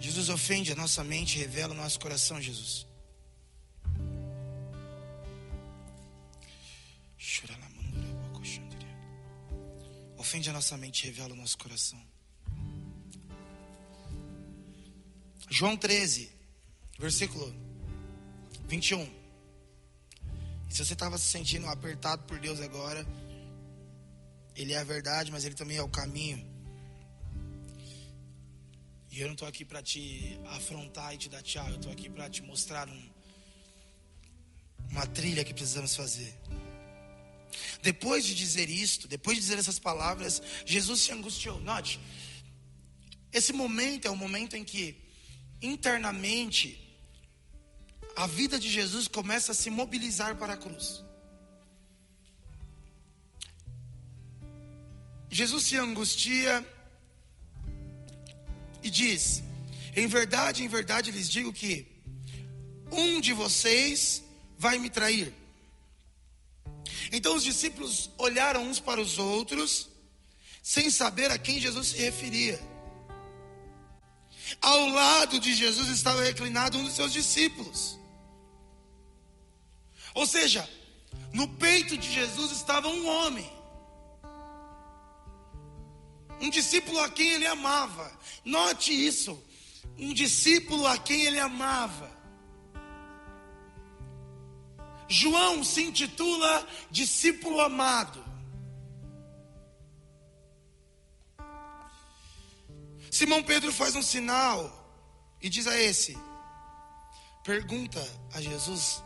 [0.00, 2.84] Jesus ofende a nossa mente e revela o nosso coração, Jesus.
[10.18, 12.15] Ofende a nossa mente e revela o nosso coração.
[15.58, 16.30] João 13,
[16.98, 17.50] versículo
[18.68, 19.00] 21.
[20.68, 23.06] E se você estava se sentindo apertado por Deus agora,
[24.54, 26.46] Ele é a verdade, mas Ele também é o caminho.
[29.10, 32.10] E eu não estou aqui para te afrontar e te dar tchau, eu estou aqui
[32.10, 33.10] para te mostrar um,
[34.90, 36.38] uma trilha que precisamos fazer.
[37.80, 41.58] Depois de dizer isto, depois de dizer essas palavras, Jesus se angustiou.
[41.62, 41.98] Note,
[43.32, 45.05] esse momento é o momento em que
[45.60, 46.82] internamente
[48.14, 51.04] a vida de Jesus começa a se mobilizar para a cruz.
[55.28, 56.66] Jesus se angustia
[58.82, 59.42] e diz:
[59.94, 61.86] Em verdade, em verdade lhes digo que
[62.90, 64.22] um de vocês
[64.58, 65.34] vai me trair.
[67.12, 69.88] Então os discípulos olharam uns para os outros,
[70.62, 72.58] sem saber a quem Jesus se referia.
[74.60, 77.98] Ao lado de Jesus estava reclinado um dos seus discípulos.
[80.14, 80.68] Ou seja,
[81.32, 83.50] no peito de Jesus estava um homem.
[86.40, 88.10] Um discípulo a quem ele amava.
[88.44, 89.42] Note isso.
[89.98, 92.14] Um discípulo a quem ele amava.
[95.08, 98.24] João se intitula discípulo amado.
[103.16, 104.70] Simão Pedro faz um sinal
[105.40, 106.14] e diz a esse:
[107.42, 107.98] pergunta
[108.34, 109.02] a Jesus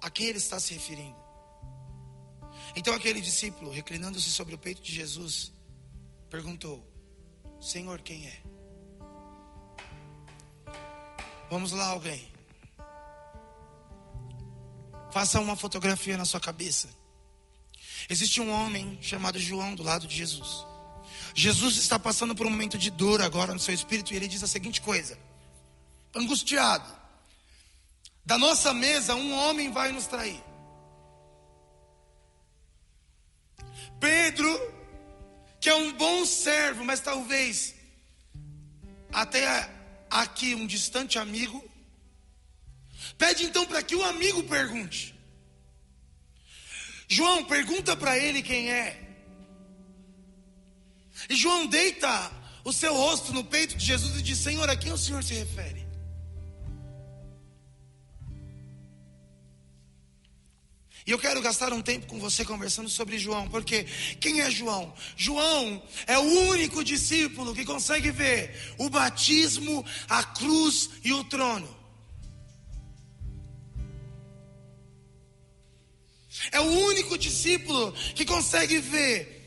[0.00, 1.20] a quem ele está se referindo.
[2.74, 5.52] Então aquele discípulo, reclinando-se sobre o peito de Jesus,
[6.30, 6.82] perguntou:
[7.60, 8.42] Senhor, quem é?
[11.50, 12.32] Vamos lá, alguém.
[15.12, 16.88] Faça uma fotografia na sua cabeça.
[18.08, 20.69] Existe um homem chamado João do lado de Jesus.
[21.34, 24.42] Jesus está passando por um momento de dor agora no seu espírito e ele diz
[24.42, 25.18] a seguinte coisa:
[26.14, 26.90] angustiado,
[28.24, 30.42] da nossa mesa um homem vai nos trair.
[33.98, 34.48] Pedro,
[35.60, 37.74] que é um bom servo, mas talvez
[39.12, 39.70] até
[40.10, 41.70] aqui um distante amigo,
[43.20, 45.14] Pede então para que o amigo pergunte.
[47.06, 49.09] João, pergunta para ele quem é.
[51.28, 52.30] E João deita
[52.64, 55.34] o seu rosto no peito de Jesus e diz: Senhor, a quem o Senhor se
[55.34, 55.80] refere?
[61.06, 63.84] E eu quero gastar um tempo com você conversando sobre João, porque
[64.20, 64.94] quem é João?
[65.16, 71.80] João é o único discípulo que consegue ver o batismo, a cruz e o trono.
[76.52, 79.39] É o único discípulo que consegue ver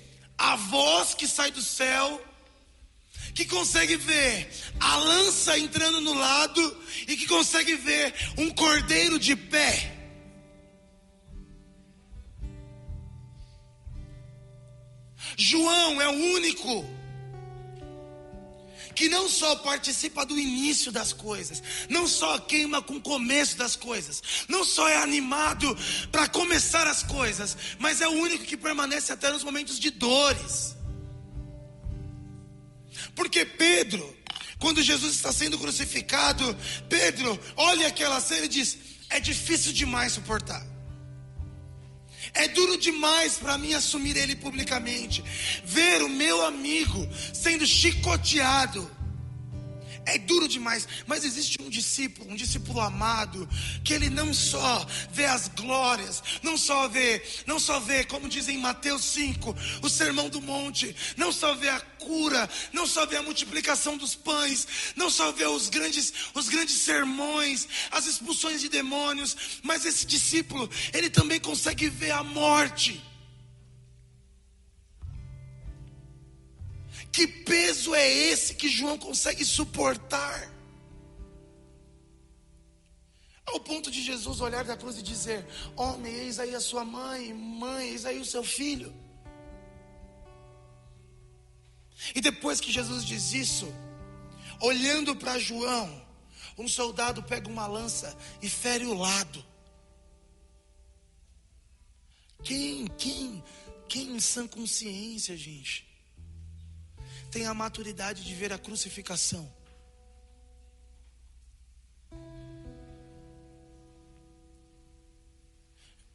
[0.43, 2.21] a voz que sai do céu,
[3.33, 6.77] que consegue ver a lança entrando no lado
[7.07, 9.89] e que consegue ver um cordeiro de pé.
[15.37, 16.85] João é o único
[18.95, 23.75] que não só participa do início das coisas, não só queima com o começo das
[23.75, 25.75] coisas, não só é animado
[26.11, 30.75] para começar as coisas, mas é o único que permanece até nos momentos de dores.
[33.15, 34.17] Porque Pedro,
[34.59, 36.55] quando Jesus está sendo crucificado,
[36.89, 38.77] Pedro olha aquela cena e diz:
[39.09, 40.72] é difícil demais suportar.
[42.33, 45.23] É duro demais para mim assumir ele publicamente.
[45.63, 48.89] Ver o meu amigo sendo chicoteado.
[50.05, 53.47] É duro demais, mas existe um discípulo, um discípulo amado,
[53.83, 58.49] que ele não só vê as glórias, não só vê, não só vê, como diz
[58.49, 63.15] em Mateus 5, o sermão do monte, não só vê a cura, não só vê
[63.17, 68.67] a multiplicação dos pães, não só vê os grandes, os grandes sermões, as expulsões de
[68.67, 73.12] demônios, mas esse discípulo, ele também consegue ver a morte.
[77.13, 80.51] Que peso é esse que João consegue suportar?
[83.45, 85.45] Ao ponto de Jesus olhar da cruz e dizer:
[85.75, 88.91] Homem, eis aí a sua mãe, mãe, eis aí o seu filho.
[92.15, 93.71] E depois que Jesus diz isso,
[94.59, 96.03] olhando para João,
[96.57, 99.45] um soldado pega uma lança e fere o lado.
[102.43, 103.43] Quem, quem,
[103.87, 105.92] quem em sã consciência, gente?
[107.33, 109.51] tem a maturidade de ver a crucificação.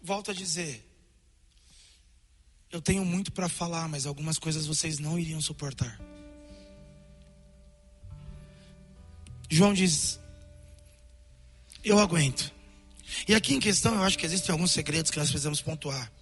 [0.01, 0.89] Volto a dizer,
[2.71, 6.01] eu tenho muito para falar, mas algumas coisas vocês não iriam suportar.
[9.51, 10.21] João diz:
[11.83, 12.53] Eu aguento.
[13.27, 16.13] E aqui em questão, eu acho que existem alguns segredos que nós precisamos pontuar.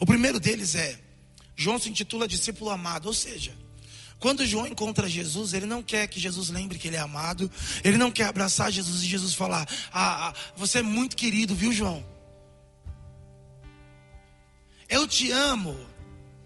[0.00, 1.05] O primeiro deles é:
[1.56, 3.56] João se intitula discípulo amado, ou seja,
[4.18, 7.50] quando João encontra Jesus, ele não quer que Jesus lembre que ele é amado,
[7.84, 11.72] ele não quer abraçar Jesus e Jesus falar: ah, ah, você é muito querido, viu,
[11.72, 12.04] João?
[14.88, 15.78] Eu te amo,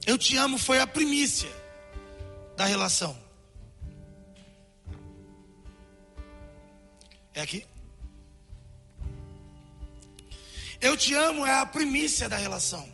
[0.06, 1.50] eu te amo foi a primícia
[2.56, 3.16] da relação.
[7.34, 7.64] É aqui?
[10.80, 12.89] Eu te amo é a primícia da relação.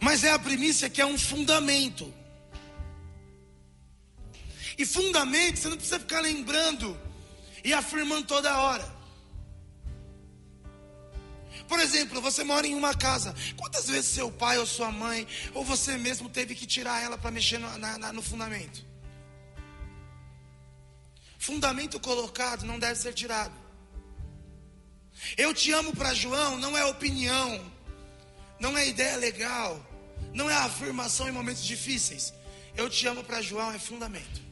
[0.00, 2.12] Mas é a primícia que é um fundamento.
[4.76, 6.98] E fundamento você não precisa ficar lembrando
[7.62, 8.94] e afirmando toda hora.
[11.68, 13.34] Por exemplo, você mora em uma casa.
[13.56, 17.30] Quantas vezes seu pai ou sua mãe, ou você mesmo, teve que tirar ela para
[17.30, 18.84] mexer no, na, no fundamento?
[21.38, 23.54] Fundamento colocado não deve ser tirado.
[25.36, 27.72] Eu te amo para João não é opinião,
[28.58, 29.80] não é ideia legal,
[30.32, 32.32] não é afirmação em momentos difíceis.
[32.76, 34.42] Eu te amo para João é fundamento.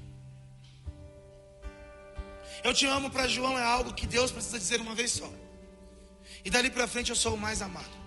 [2.62, 5.30] Eu te amo para João é algo que Deus precisa dizer uma vez só.
[6.44, 8.02] E dali para frente eu sou o mais amado.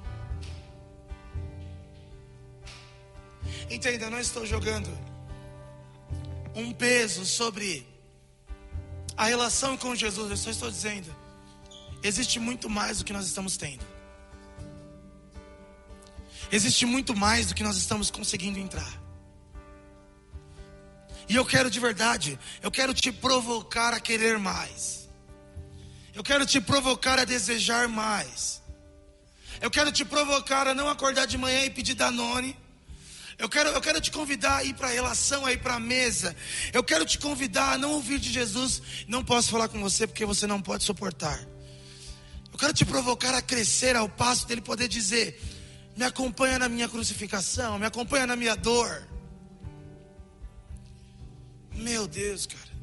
[3.69, 4.89] Entenda, eu não estou jogando
[6.55, 7.85] um peso sobre
[9.17, 11.13] a relação com Jesus, eu só estou dizendo,
[12.03, 13.94] existe muito mais do que nós estamos tendo.
[16.51, 19.01] Existe muito mais do que nós estamos conseguindo entrar.
[21.27, 25.09] E eu quero de verdade, eu quero te provocar a querer mais.
[26.13, 28.61] Eu quero te provocar a desejar mais.
[29.59, 32.55] Eu quero te provocar a não acordar de manhã e pedir Danone.
[33.37, 35.79] Eu quero, eu quero te convidar a ir para a relação, a ir para a
[35.79, 36.35] mesa.
[36.71, 38.81] Eu quero te convidar a não ouvir de Jesus.
[39.07, 41.37] Não posso falar com você porque você não pode suportar.
[42.51, 45.41] Eu quero te provocar a crescer ao passo dele poder dizer:
[45.95, 49.07] Me acompanha na minha crucificação, me acompanha na minha dor.
[51.73, 52.75] Meu Deus, cara.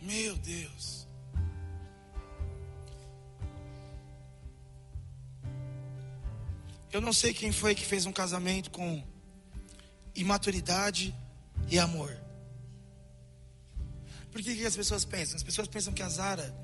[0.00, 1.06] Meu Deus.
[6.92, 9.02] Eu não sei quem foi que fez um casamento com
[10.14, 11.14] imaturidade
[11.68, 12.16] e amor.
[14.30, 15.36] Por que, que as pessoas pensam?
[15.36, 16.54] As pessoas pensam que a Zara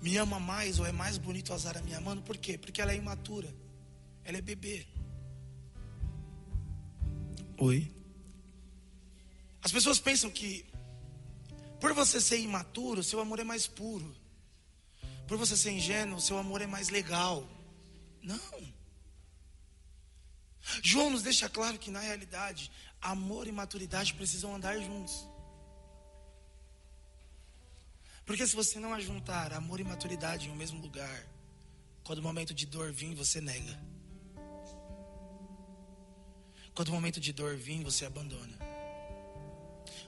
[0.00, 2.22] me ama mais ou é mais bonito a Zara me amando.
[2.22, 2.56] Por quê?
[2.56, 3.52] Porque ela é imatura.
[4.24, 4.86] Ela é bebê.
[7.58, 7.92] Oi?
[9.62, 10.64] As pessoas pensam que
[11.80, 14.14] por você ser imaturo, seu amor é mais puro.
[15.26, 17.46] Por você ser ingênuo, seu amor é mais legal.
[18.22, 18.78] Não.
[20.82, 22.70] João nos deixa claro que na realidade,
[23.00, 25.26] amor e maturidade precisam andar juntos.
[28.28, 31.26] Porque se você não ajuntar amor e maturidade em um mesmo lugar,
[32.04, 33.82] quando o momento de dor vir, você nega.
[36.74, 38.58] Quando o momento de dor vir, você abandona.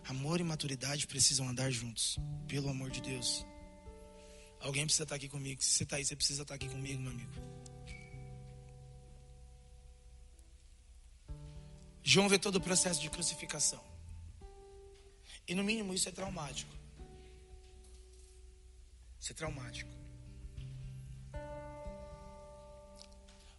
[0.06, 3.46] Amor e maturidade precisam andar juntos, pelo amor de Deus.
[4.60, 5.62] Alguém precisa estar aqui comigo.
[5.62, 7.32] Se você está aí, você precisa estar aqui comigo, meu amigo.
[12.02, 13.82] João vê todo o processo de crucificação.
[15.48, 16.79] E no mínimo isso é traumático.
[19.20, 19.90] Isso é traumático.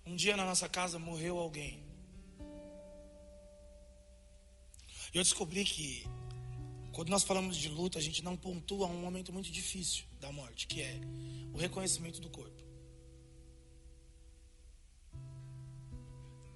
[0.05, 1.83] Um dia na nossa casa morreu alguém.
[5.13, 6.03] E eu descobri que
[6.91, 10.67] quando nós falamos de luta, a gente não pontua um momento muito difícil da morte,
[10.67, 10.99] que é
[11.53, 12.61] o reconhecimento do corpo.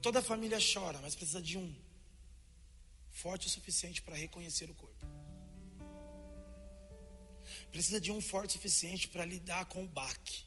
[0.01, 1.73] Toda família chora, mas precisa de um
[3.11, 5.14] forte o suficiente para reconhecer o corpo.
[7.75, 10.45] Precisa de um forte o suficiente para lidar com o baque.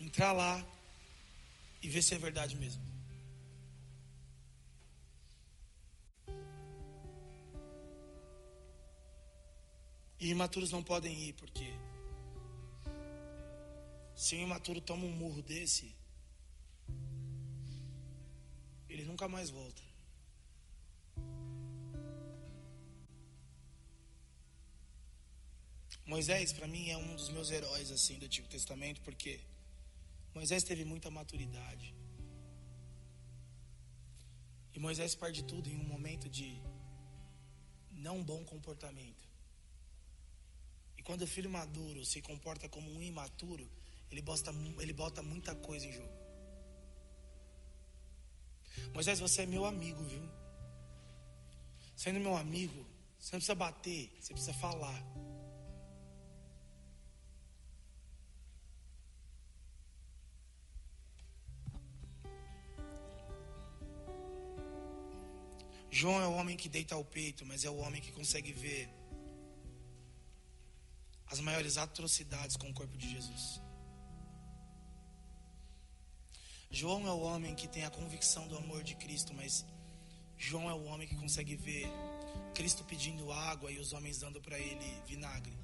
[0.00, 0.66] Entrar lá
[1.80, 2.82] e ver se é verdade mesmo.
[10.18, 11.72] E imaturos não podem ir, porque
[14.16, 15.94] se um imaturo toma um murro desse,
[18.88, 19.85] ele nunca mais volta.
[26.06, 29.40] Moisés, para mim, é um dos meus heróis assim do Antigo Testamento, porque
[30.32, 31.92] Moisés teve muita maturidade.
[34.72, 36.60] E Moisés perde tudo em um momento de
[37.90, 39.26] não bom comportamento.
[40.96, 43.68] E quando o filho maduro se comporta como um imaturo,
[44.10, 46.16] ele bota, ele bota muita coisa em jogo.
[48.94, 50.22] Moisés, você é meu amigo, viu?
[51.96, 52.86] Sendo meu amigo,
[53.18, 55.02] você não precisa bater, você precisa falar.
[65.98, 68.86] João é o homem que deita ao peito, mas é o homem que consegue ver
[71.26, 73.62] as maiores atrocidades com o corpo de Jesus.
[76.70, 79.64] João é o homem que tem a convicção do amor de Cristo, mas
[80.36, 81.86] João é o homem que consegue ver
[82.54, 85.56] Cristo pedindo água e os homens dando para ele vinagre.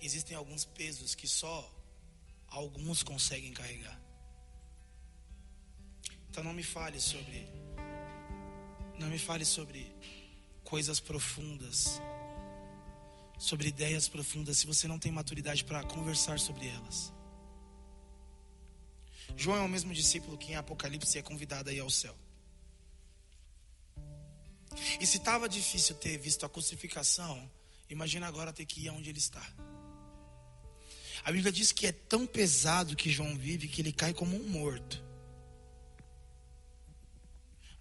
[0.00, 1.70] Existem alguns pesos que só
[2.48, 4.00] alguns conseguem carregar.
[6.32, 7.46] Então não me fale sobre
[8.98, 9.94] não me fale sobre
[10.64, 12.00] coisas profundas,
[13.38, 17.12] sobre ideias profundas, se você não tem maturidade para conversar sobre elas.
[19.36, 22.16] João é o mesmo discípulo que em Apocalipse é convidado a ir ao céu.
[24.98, 27.50] E se estava difícil ter visto a crucificação,
[27.90, 29.46] imagina agora ter que ir aonde ele está.
[31.22, 34.48] A Bíblia diz que é tão pesado que João vive que ele cai como um
[34.48, 35.11] morto.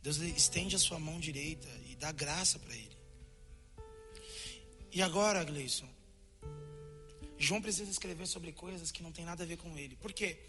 [0.02, 2.98] Deus estende a sua mão direita e dá graça para ele.
[4.92, 5.88] E agora, Gleison,
[7.38, 9.96] João precisa escrever sobre coisas que não tem nada a ver com ele.
[9.96, 10.40] Por quê?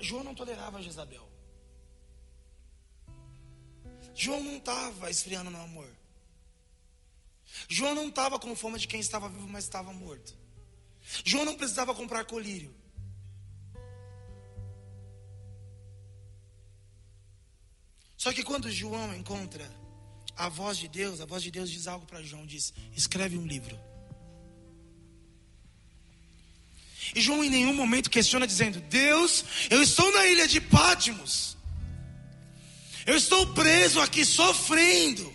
[0.00, 1.28] João não tolerava Jezabel.
[4.14, 5.88] João não estava esfriando no amor.
[7.68, 10.36] João não estava com fome de quem estava vivo, mas estava morto.
[11.24, 12.74] João não precisava comprar colírio.
[18.22, 19.68] Só que quando João encontra
[20.36, 23.44] a voz de Deus, a voz de Deus diz algo para João, diz: "Escreve um
[23.44, 23.76] livro".
[27.16, 31.56] E João em nenhum momento questiona dizendo: "Deus, eu estou na ilha de Pátimos.
[33.04, 35.26] Eu estou preso aqui sofrendo.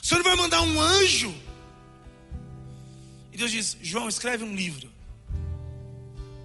[0.00, 1.34] O Senhor vai mandar um anjo?"
[3.32, 4.88] E Deus diz: "João, escreve um livro".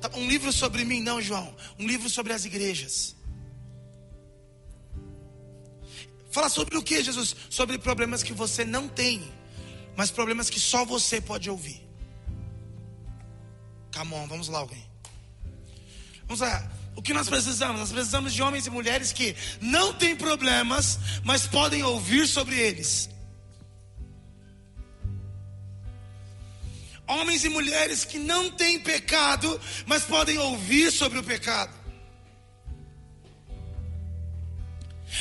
[0.02, 1.56] Tá, um livro sobre mim, não, João.
[1.78, 3.21] Um livro sobre as igrejas.
[6.32, 7.36] Fala sobre o que, Jesus?
[7.50, 9.22] Sobre problemas que você não tem,
[9.96, 11.86] mas problemas que só você pode ouvir.
[13.94, 14.84] Come on, vamos lá, alguém.
[16.24, 16.72] Vamos lá.
[16.96, 17.80] O que nós precisamos?
[17.80, 23.10] Nós precisamos de homens e mulheres que não têm problemas, mas podem ouvir sobre eles.
[27.06, 31.81] Homens e mulheres que não têm pecado, mas podem ouvir sobre o pecado.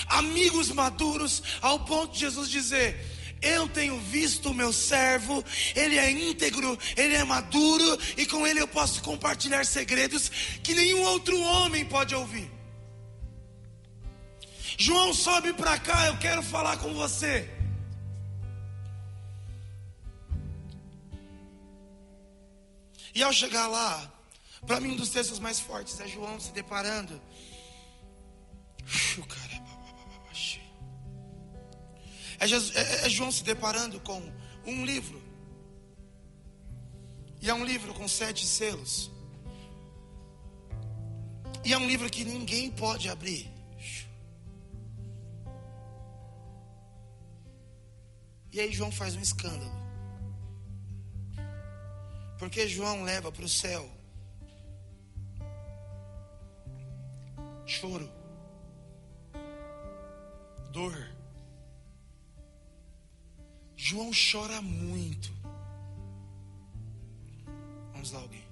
[0.07, 2.99] Amigos maduros, ao ponto de Jesus dizer:
[3.43, 5.43] eu tenho visto o meu servo,
[5.74, 10.28] ele é íntegro, ele é maduro, e com ele eu posso compartilhar segredos
[10.62, 12.51] que nenhum outro homem pode ouvir.
[14.78, 17.49] João, sobe para cá, eu quero falar com você.
[23.14, 24.11] E ao chegar lá,
[24.66, 27.20] para mim um dos textos mais fortes é João se deparando.
[29.28, 29.59] cara.
[32.41, 34.20] É, Jesus, é, é João se deparando com
[34.66, 35.22] um livro.
[37.41, 39.11] E é um livro com sete selos.
[41.64, 43.49] E é um livro que ninguém pode abrir.
[48.53, 49.78] E aí João faz um escândalo.
[52.38, 53.88] Porque João leva para o céu
[57.70, 58.11] choro,
[60.72, 61.09] dor,
[63.83, 65.33] João chora muito.
[67.93, 68.45] Vamos lá, alguém.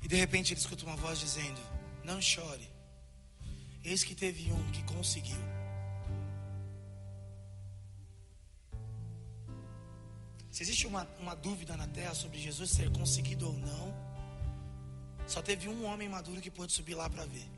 [0.00, 1.60] E de repente ele escuta uma voz dizendo:
[2.02, 2.66] Não chore.
[3.84, 5.36] Eis que teve um que conseguiu.
[10.50, 14.01] Se existe uma, uma dúvida na terra sobre Jesus ter conseguido ou não,
[15.32, 17.48] só teve um homem maduro que pôde subir lá para ver.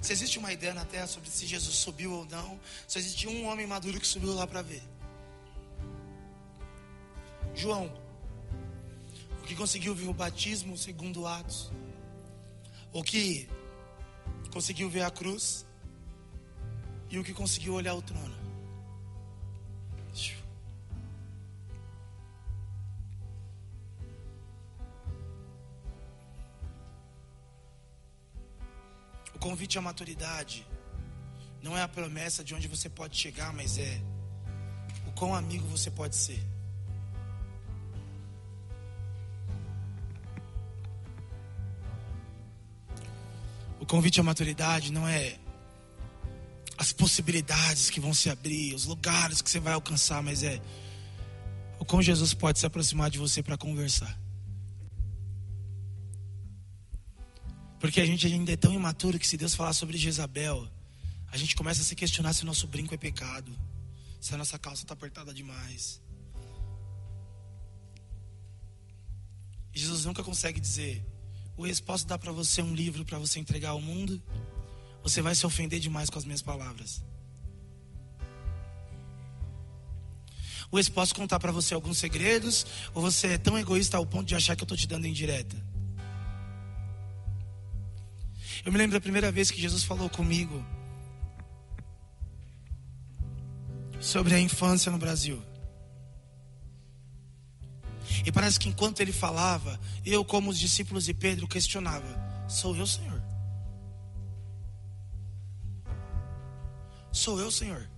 [0.00, 3.44] Se existe uma ideia na terra sobre se Jesus subiu ou não, só existe um
[3.46, 4.82] homem maduro que subiu lá para ver.
[7.54, 7.92] João,
[9.42, 11.70] o que conseguiu ver o batismo segundo Atos,
[12.90, 13.46] o que
[14.50, 15.66] conseguiu ver a cruz
[17.10, 18.37] e o que conseguiu olhar o trono.
[29.48, 30.66] Convite à maturidade
[31.62, 33.98] não é a promessa de onde você pode chegar, mas é
[35.06, 36.38] o quão amigo você pode ser.
[43.80, 45.38] O convite à maturidade não é
[46.76, 50.60] as possibilidades que vão se abrir, os lugares que você vai alcançar, mas é
[51.78, 54.14] o como Jesus pode se aproximar de você para conversar.
[57.78, 60.68] Porque a gente ainda é tão imaturo que se Deus falar sobre Jezabel,
[61.30, 63.56] a gente começa a se questionar se o nosso brinco é pecado,
[64.20, 66.00] se a nossa calça está apertada demais.
[69.72, 71.04] Jesus nunca consegue dizer:
[71.56, 74.20] Luiz, posso dar para você um livro para você entregar ao mundo?
[75.02, 77.02] Você vai se ofender demais com as minhas palavras.
[80.70, 82.66] Luiz, posso contar para você alguns segredos?
[82.92, 85.56] Ou você é tão egoísta ao ponto de achar que eu estou te dando indireta?
[88.68, 90.62] Eu me lembro da primeira vez que Jesus falou comigo
[93.98, 95.42] sobre a infância no Brasil.
[98.26, 102.06] E parece que enquanto ele falava, eu, como os discípulos de Pedro, questionava:
[102.46, 103.22] Sou eu, Senhor?
[107.10, 107.88] Sou eu, Senhor?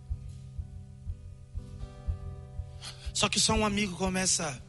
[3.13, 4.63] Só que só um amigo começa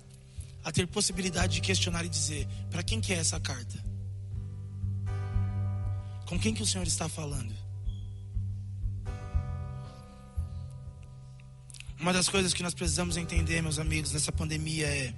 [0.63, 3.90] a ter possibilidade de questionar e dizer: Para quem que é essa carta?
[6.31, 7.53] Com quem que o Senhor está falando?
[11.99, 15.13] Uma das coisas que nós precisamos entender, meus amigos, nessa pandemia é.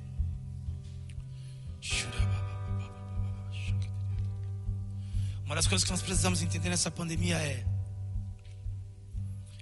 [5.46, 7.64] Uma das coisas que nós precisamos entender nessa pandemia é.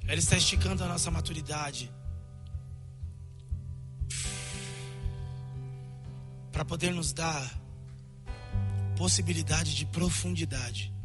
[0.07, 1.91] Ela está esticando a nossa maturidade.
[6.49, 7.59] Para poder nos dar
[8.95, 11.00] possibilidade de profundidade.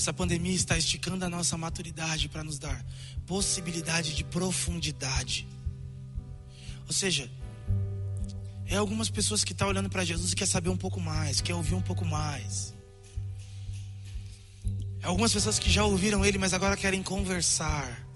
[0.00, 2.82] Essa pandemia está esticando a nossa maturidade para nos dar
[3.26, 5.46] possibilidade de profundidade.
[6.86, 7.30] Ou seja,
[8.64, 11.42] é algumas pessoas que estão tá olhando para Jesus e quer saber um pouco mais,
[11.42, 12.72] quer ouvir um pouco mais.
[15.02, 18.06] É algumas pessoas que já ouviram ele, mas agora querem conversar.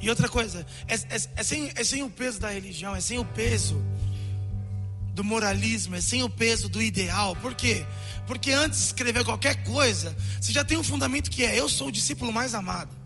[0.00, 3.18] E outra coisa, é, é, é, sem, é sem o peso da religião, é sem
[3.18, 3.84] o peso
[5.18, 7.34] do moralismo, é sem o peso do ideal.
[7.36, 7.84] Por quê?
[8.24, 11.88] Porque antes de escrever qualquer coisa, você já tem um fundamento que é: eu sou
[11.88, 12.96] o discípulo mais amado.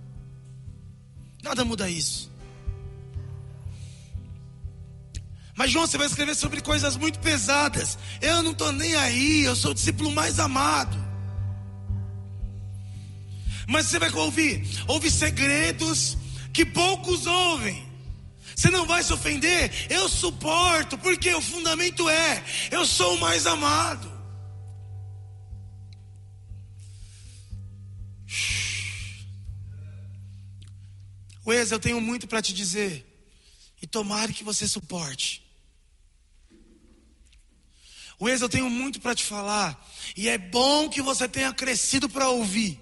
[1.43, 2.31] Nada muda isso.
[5.55, 7.97] Mas João, você vai escrever sobre coisas muito pesadas.
[8.21, 10.97] Eu não estou nem aí, eu sou o discípulo mais amado.
[13.67, 16.19] Mas você vai ouvir, ouve segredos
[16.53, 17.91] que poucos ouvem.
[18.55, 23.47] Você não vai se ofender, eu suporto, porque o fundamento é: eu sou o mais
[23.47, 24.13] amado.
[31.47, 33.09] Wes, eu tenho muito para te dizer.
[33.81, 35.43] E tomara que você suporte.
[38.21, 39.85] Wes, eu tenho muito para te falar.
[40.17, 42.81] E é bom que você tenha crescido para ouvir.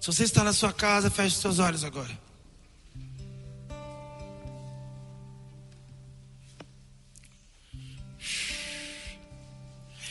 [0.00, 2.20] Se você está na sua casa, feche seus olhos agora.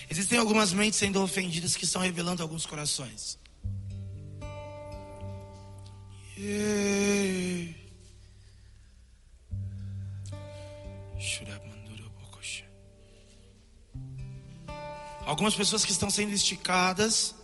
[0.09, 3.40] Existem algumas mentes sendo ofendidas que estão revelando alguns corações.
[15.25, 17.35] Algumas pessoas que estão sendo esticadas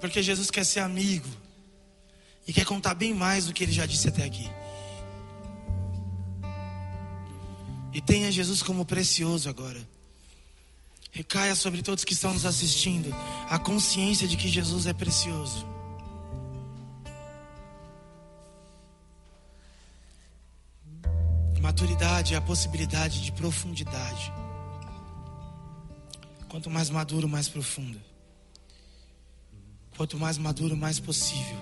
[0.00, 1.28] Porque Jesus quer ser amigo
[2.48, 4.50] e quer contar bem mais do que ele já disse até aqui.
[7.92, 9.86] E tenha Jesus como precioso agora.
[11.12, 13.14] Recaia sobre todos que estão nos assistindo
[13.48, 15.66] a consciência de que Jesus é precioso.
[21.60, 24.32] Maturidade é a possibilidade de profundidade.
[26.48, 28.00] Quanto mais maduro, mais profundo.
[29.96, 31.58] Quanto mais maduro, mais possível.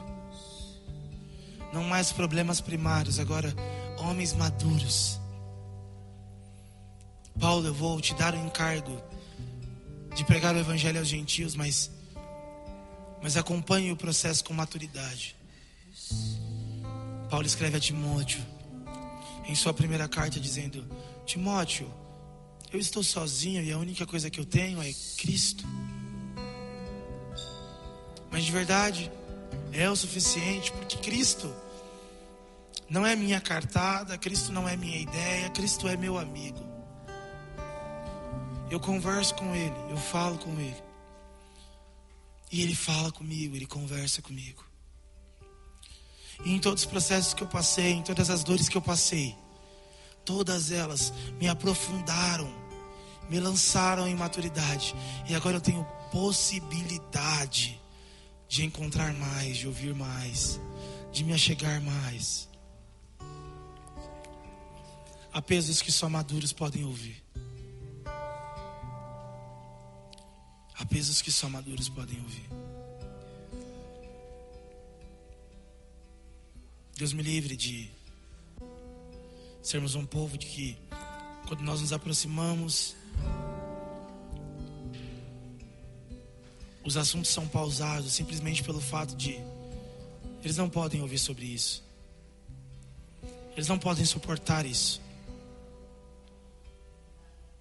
[1.73, 3.53] Não mais problemas primários, agora
[3.99, 5.21] homens maduros.
[7.39, 9.03] Paulo, eu vou te dar o encargo
[10.15, 11.91] de pregar o evangelho aos gentios, mas
[13.21, 15.35] mas acompanhe o processo com maturidade.
[17.29, 18.41] Paulo escreve a Timóteo,
[19.49, 20.87] em sua primeira carta, dizendo:
[21.25, 21.91] Timóteo,
[22.73, 25.65] eu estou sozinho e a única coisa que eu tenho é Cristo.
[28.31, 29.11] Mas de verdade,
[29.73, 31.53] é o suficiente, porque Cristo
[32.89, 36.67] não é minha cartada, Cristo não é minha ideia, Cristo é meu amigo.
[38.71, 40.83] Eu converso com Ele, eu falo com Ele.
[42.53, 44.68] E Ele fala comigo, Ele conversa comigo.
[46.45, 49.37] E em todos os processos que eu passei, em todas as dores que eu passei,
[50.25, 52.49] todas elas me aprofundaram,
[53.29, 54.95] me lançaram em maturidade.
[55.29, 57.81] E agora eu tenho possibilidade
[58.49, 60.61] de encontrar mais, de ouvir mais,
[61.13, 62.49] de me achegar mais.
[65.33, 67.23] Há pesos que só maduros podem ouvir.
[70.79, 72.49] Há pesos que só maduros podem ouvir.
[76.99, 77.89] Deus me livre de
[79.63, 80.77] sermos um povo de que,
[81.47, 82.97] quando nós nos aproximamos,
[86.85, 89.39] os assuntos são pausados simplesmente pelo fato de
[90.43, 91.85] eles não podem ouvir sobre isso.
[93.53, 95.01] Eles não podem suportar isso.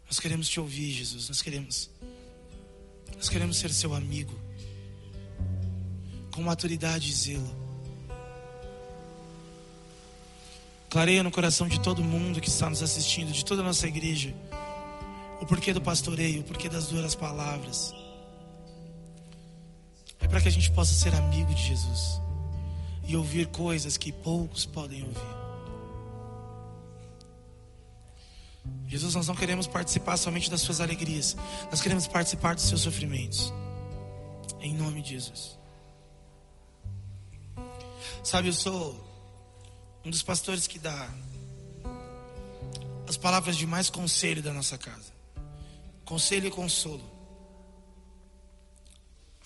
[0.07, 1.27] Nós queremos te ouvir, Jesus.
[1.29, 1.91] Nós queremos.
[3.15, 4.33] Nós queremos ser seu amigo.
[6.31, 7.66] Com maturidade e zelo.
[10.89, 14.33] Clareia no coração de todo mundo que está nos assistindo, de toda a nossa igreja,
[15.41, 17.93] o porquê do pastoreio, o porquê das duras palavras.
[20.19, 22.21] É para que a gente possa ser amigo de Jesus
[23.05, 25.37] e ouvir coisas que poucos podem ouvir.
[28.87, 31.35] Jesus, nós não queremos participar somente das suas alegrias,
[31.69, 33.53] nós queremos participar dos seus sofrimentos.
[34.61, 35.57] Em nome de Jesus.
[38.23, 39.06] Sabe, eu sou
[40.07, 41.09] um dos pastores que dá
[43.09, 45.11] as palavras de mais conselho da nossa casa.
[46.05, 47.03] Conselho e consolo.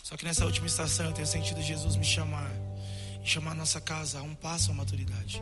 [0.04, 2.52] Só que nessa última estação eu tenho sentido Jesus me chamar
[3.24, 5.42] e chamar a nossa casa a um passo à maturidade.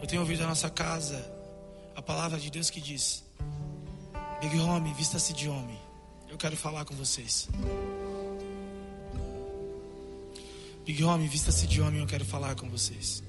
[0.00, 1.30] Eu tenho ouvido a nossa casa
[1.94, 3.22] a palavra de Deus que diz:
[4.40, 5.78] Big Home, vista-se de homem.
[6.26, 7.50] Eu quero falar com vocês.
[10.84, 13.22] Big Homem, vista-se de homem, eu quero falar com vocês.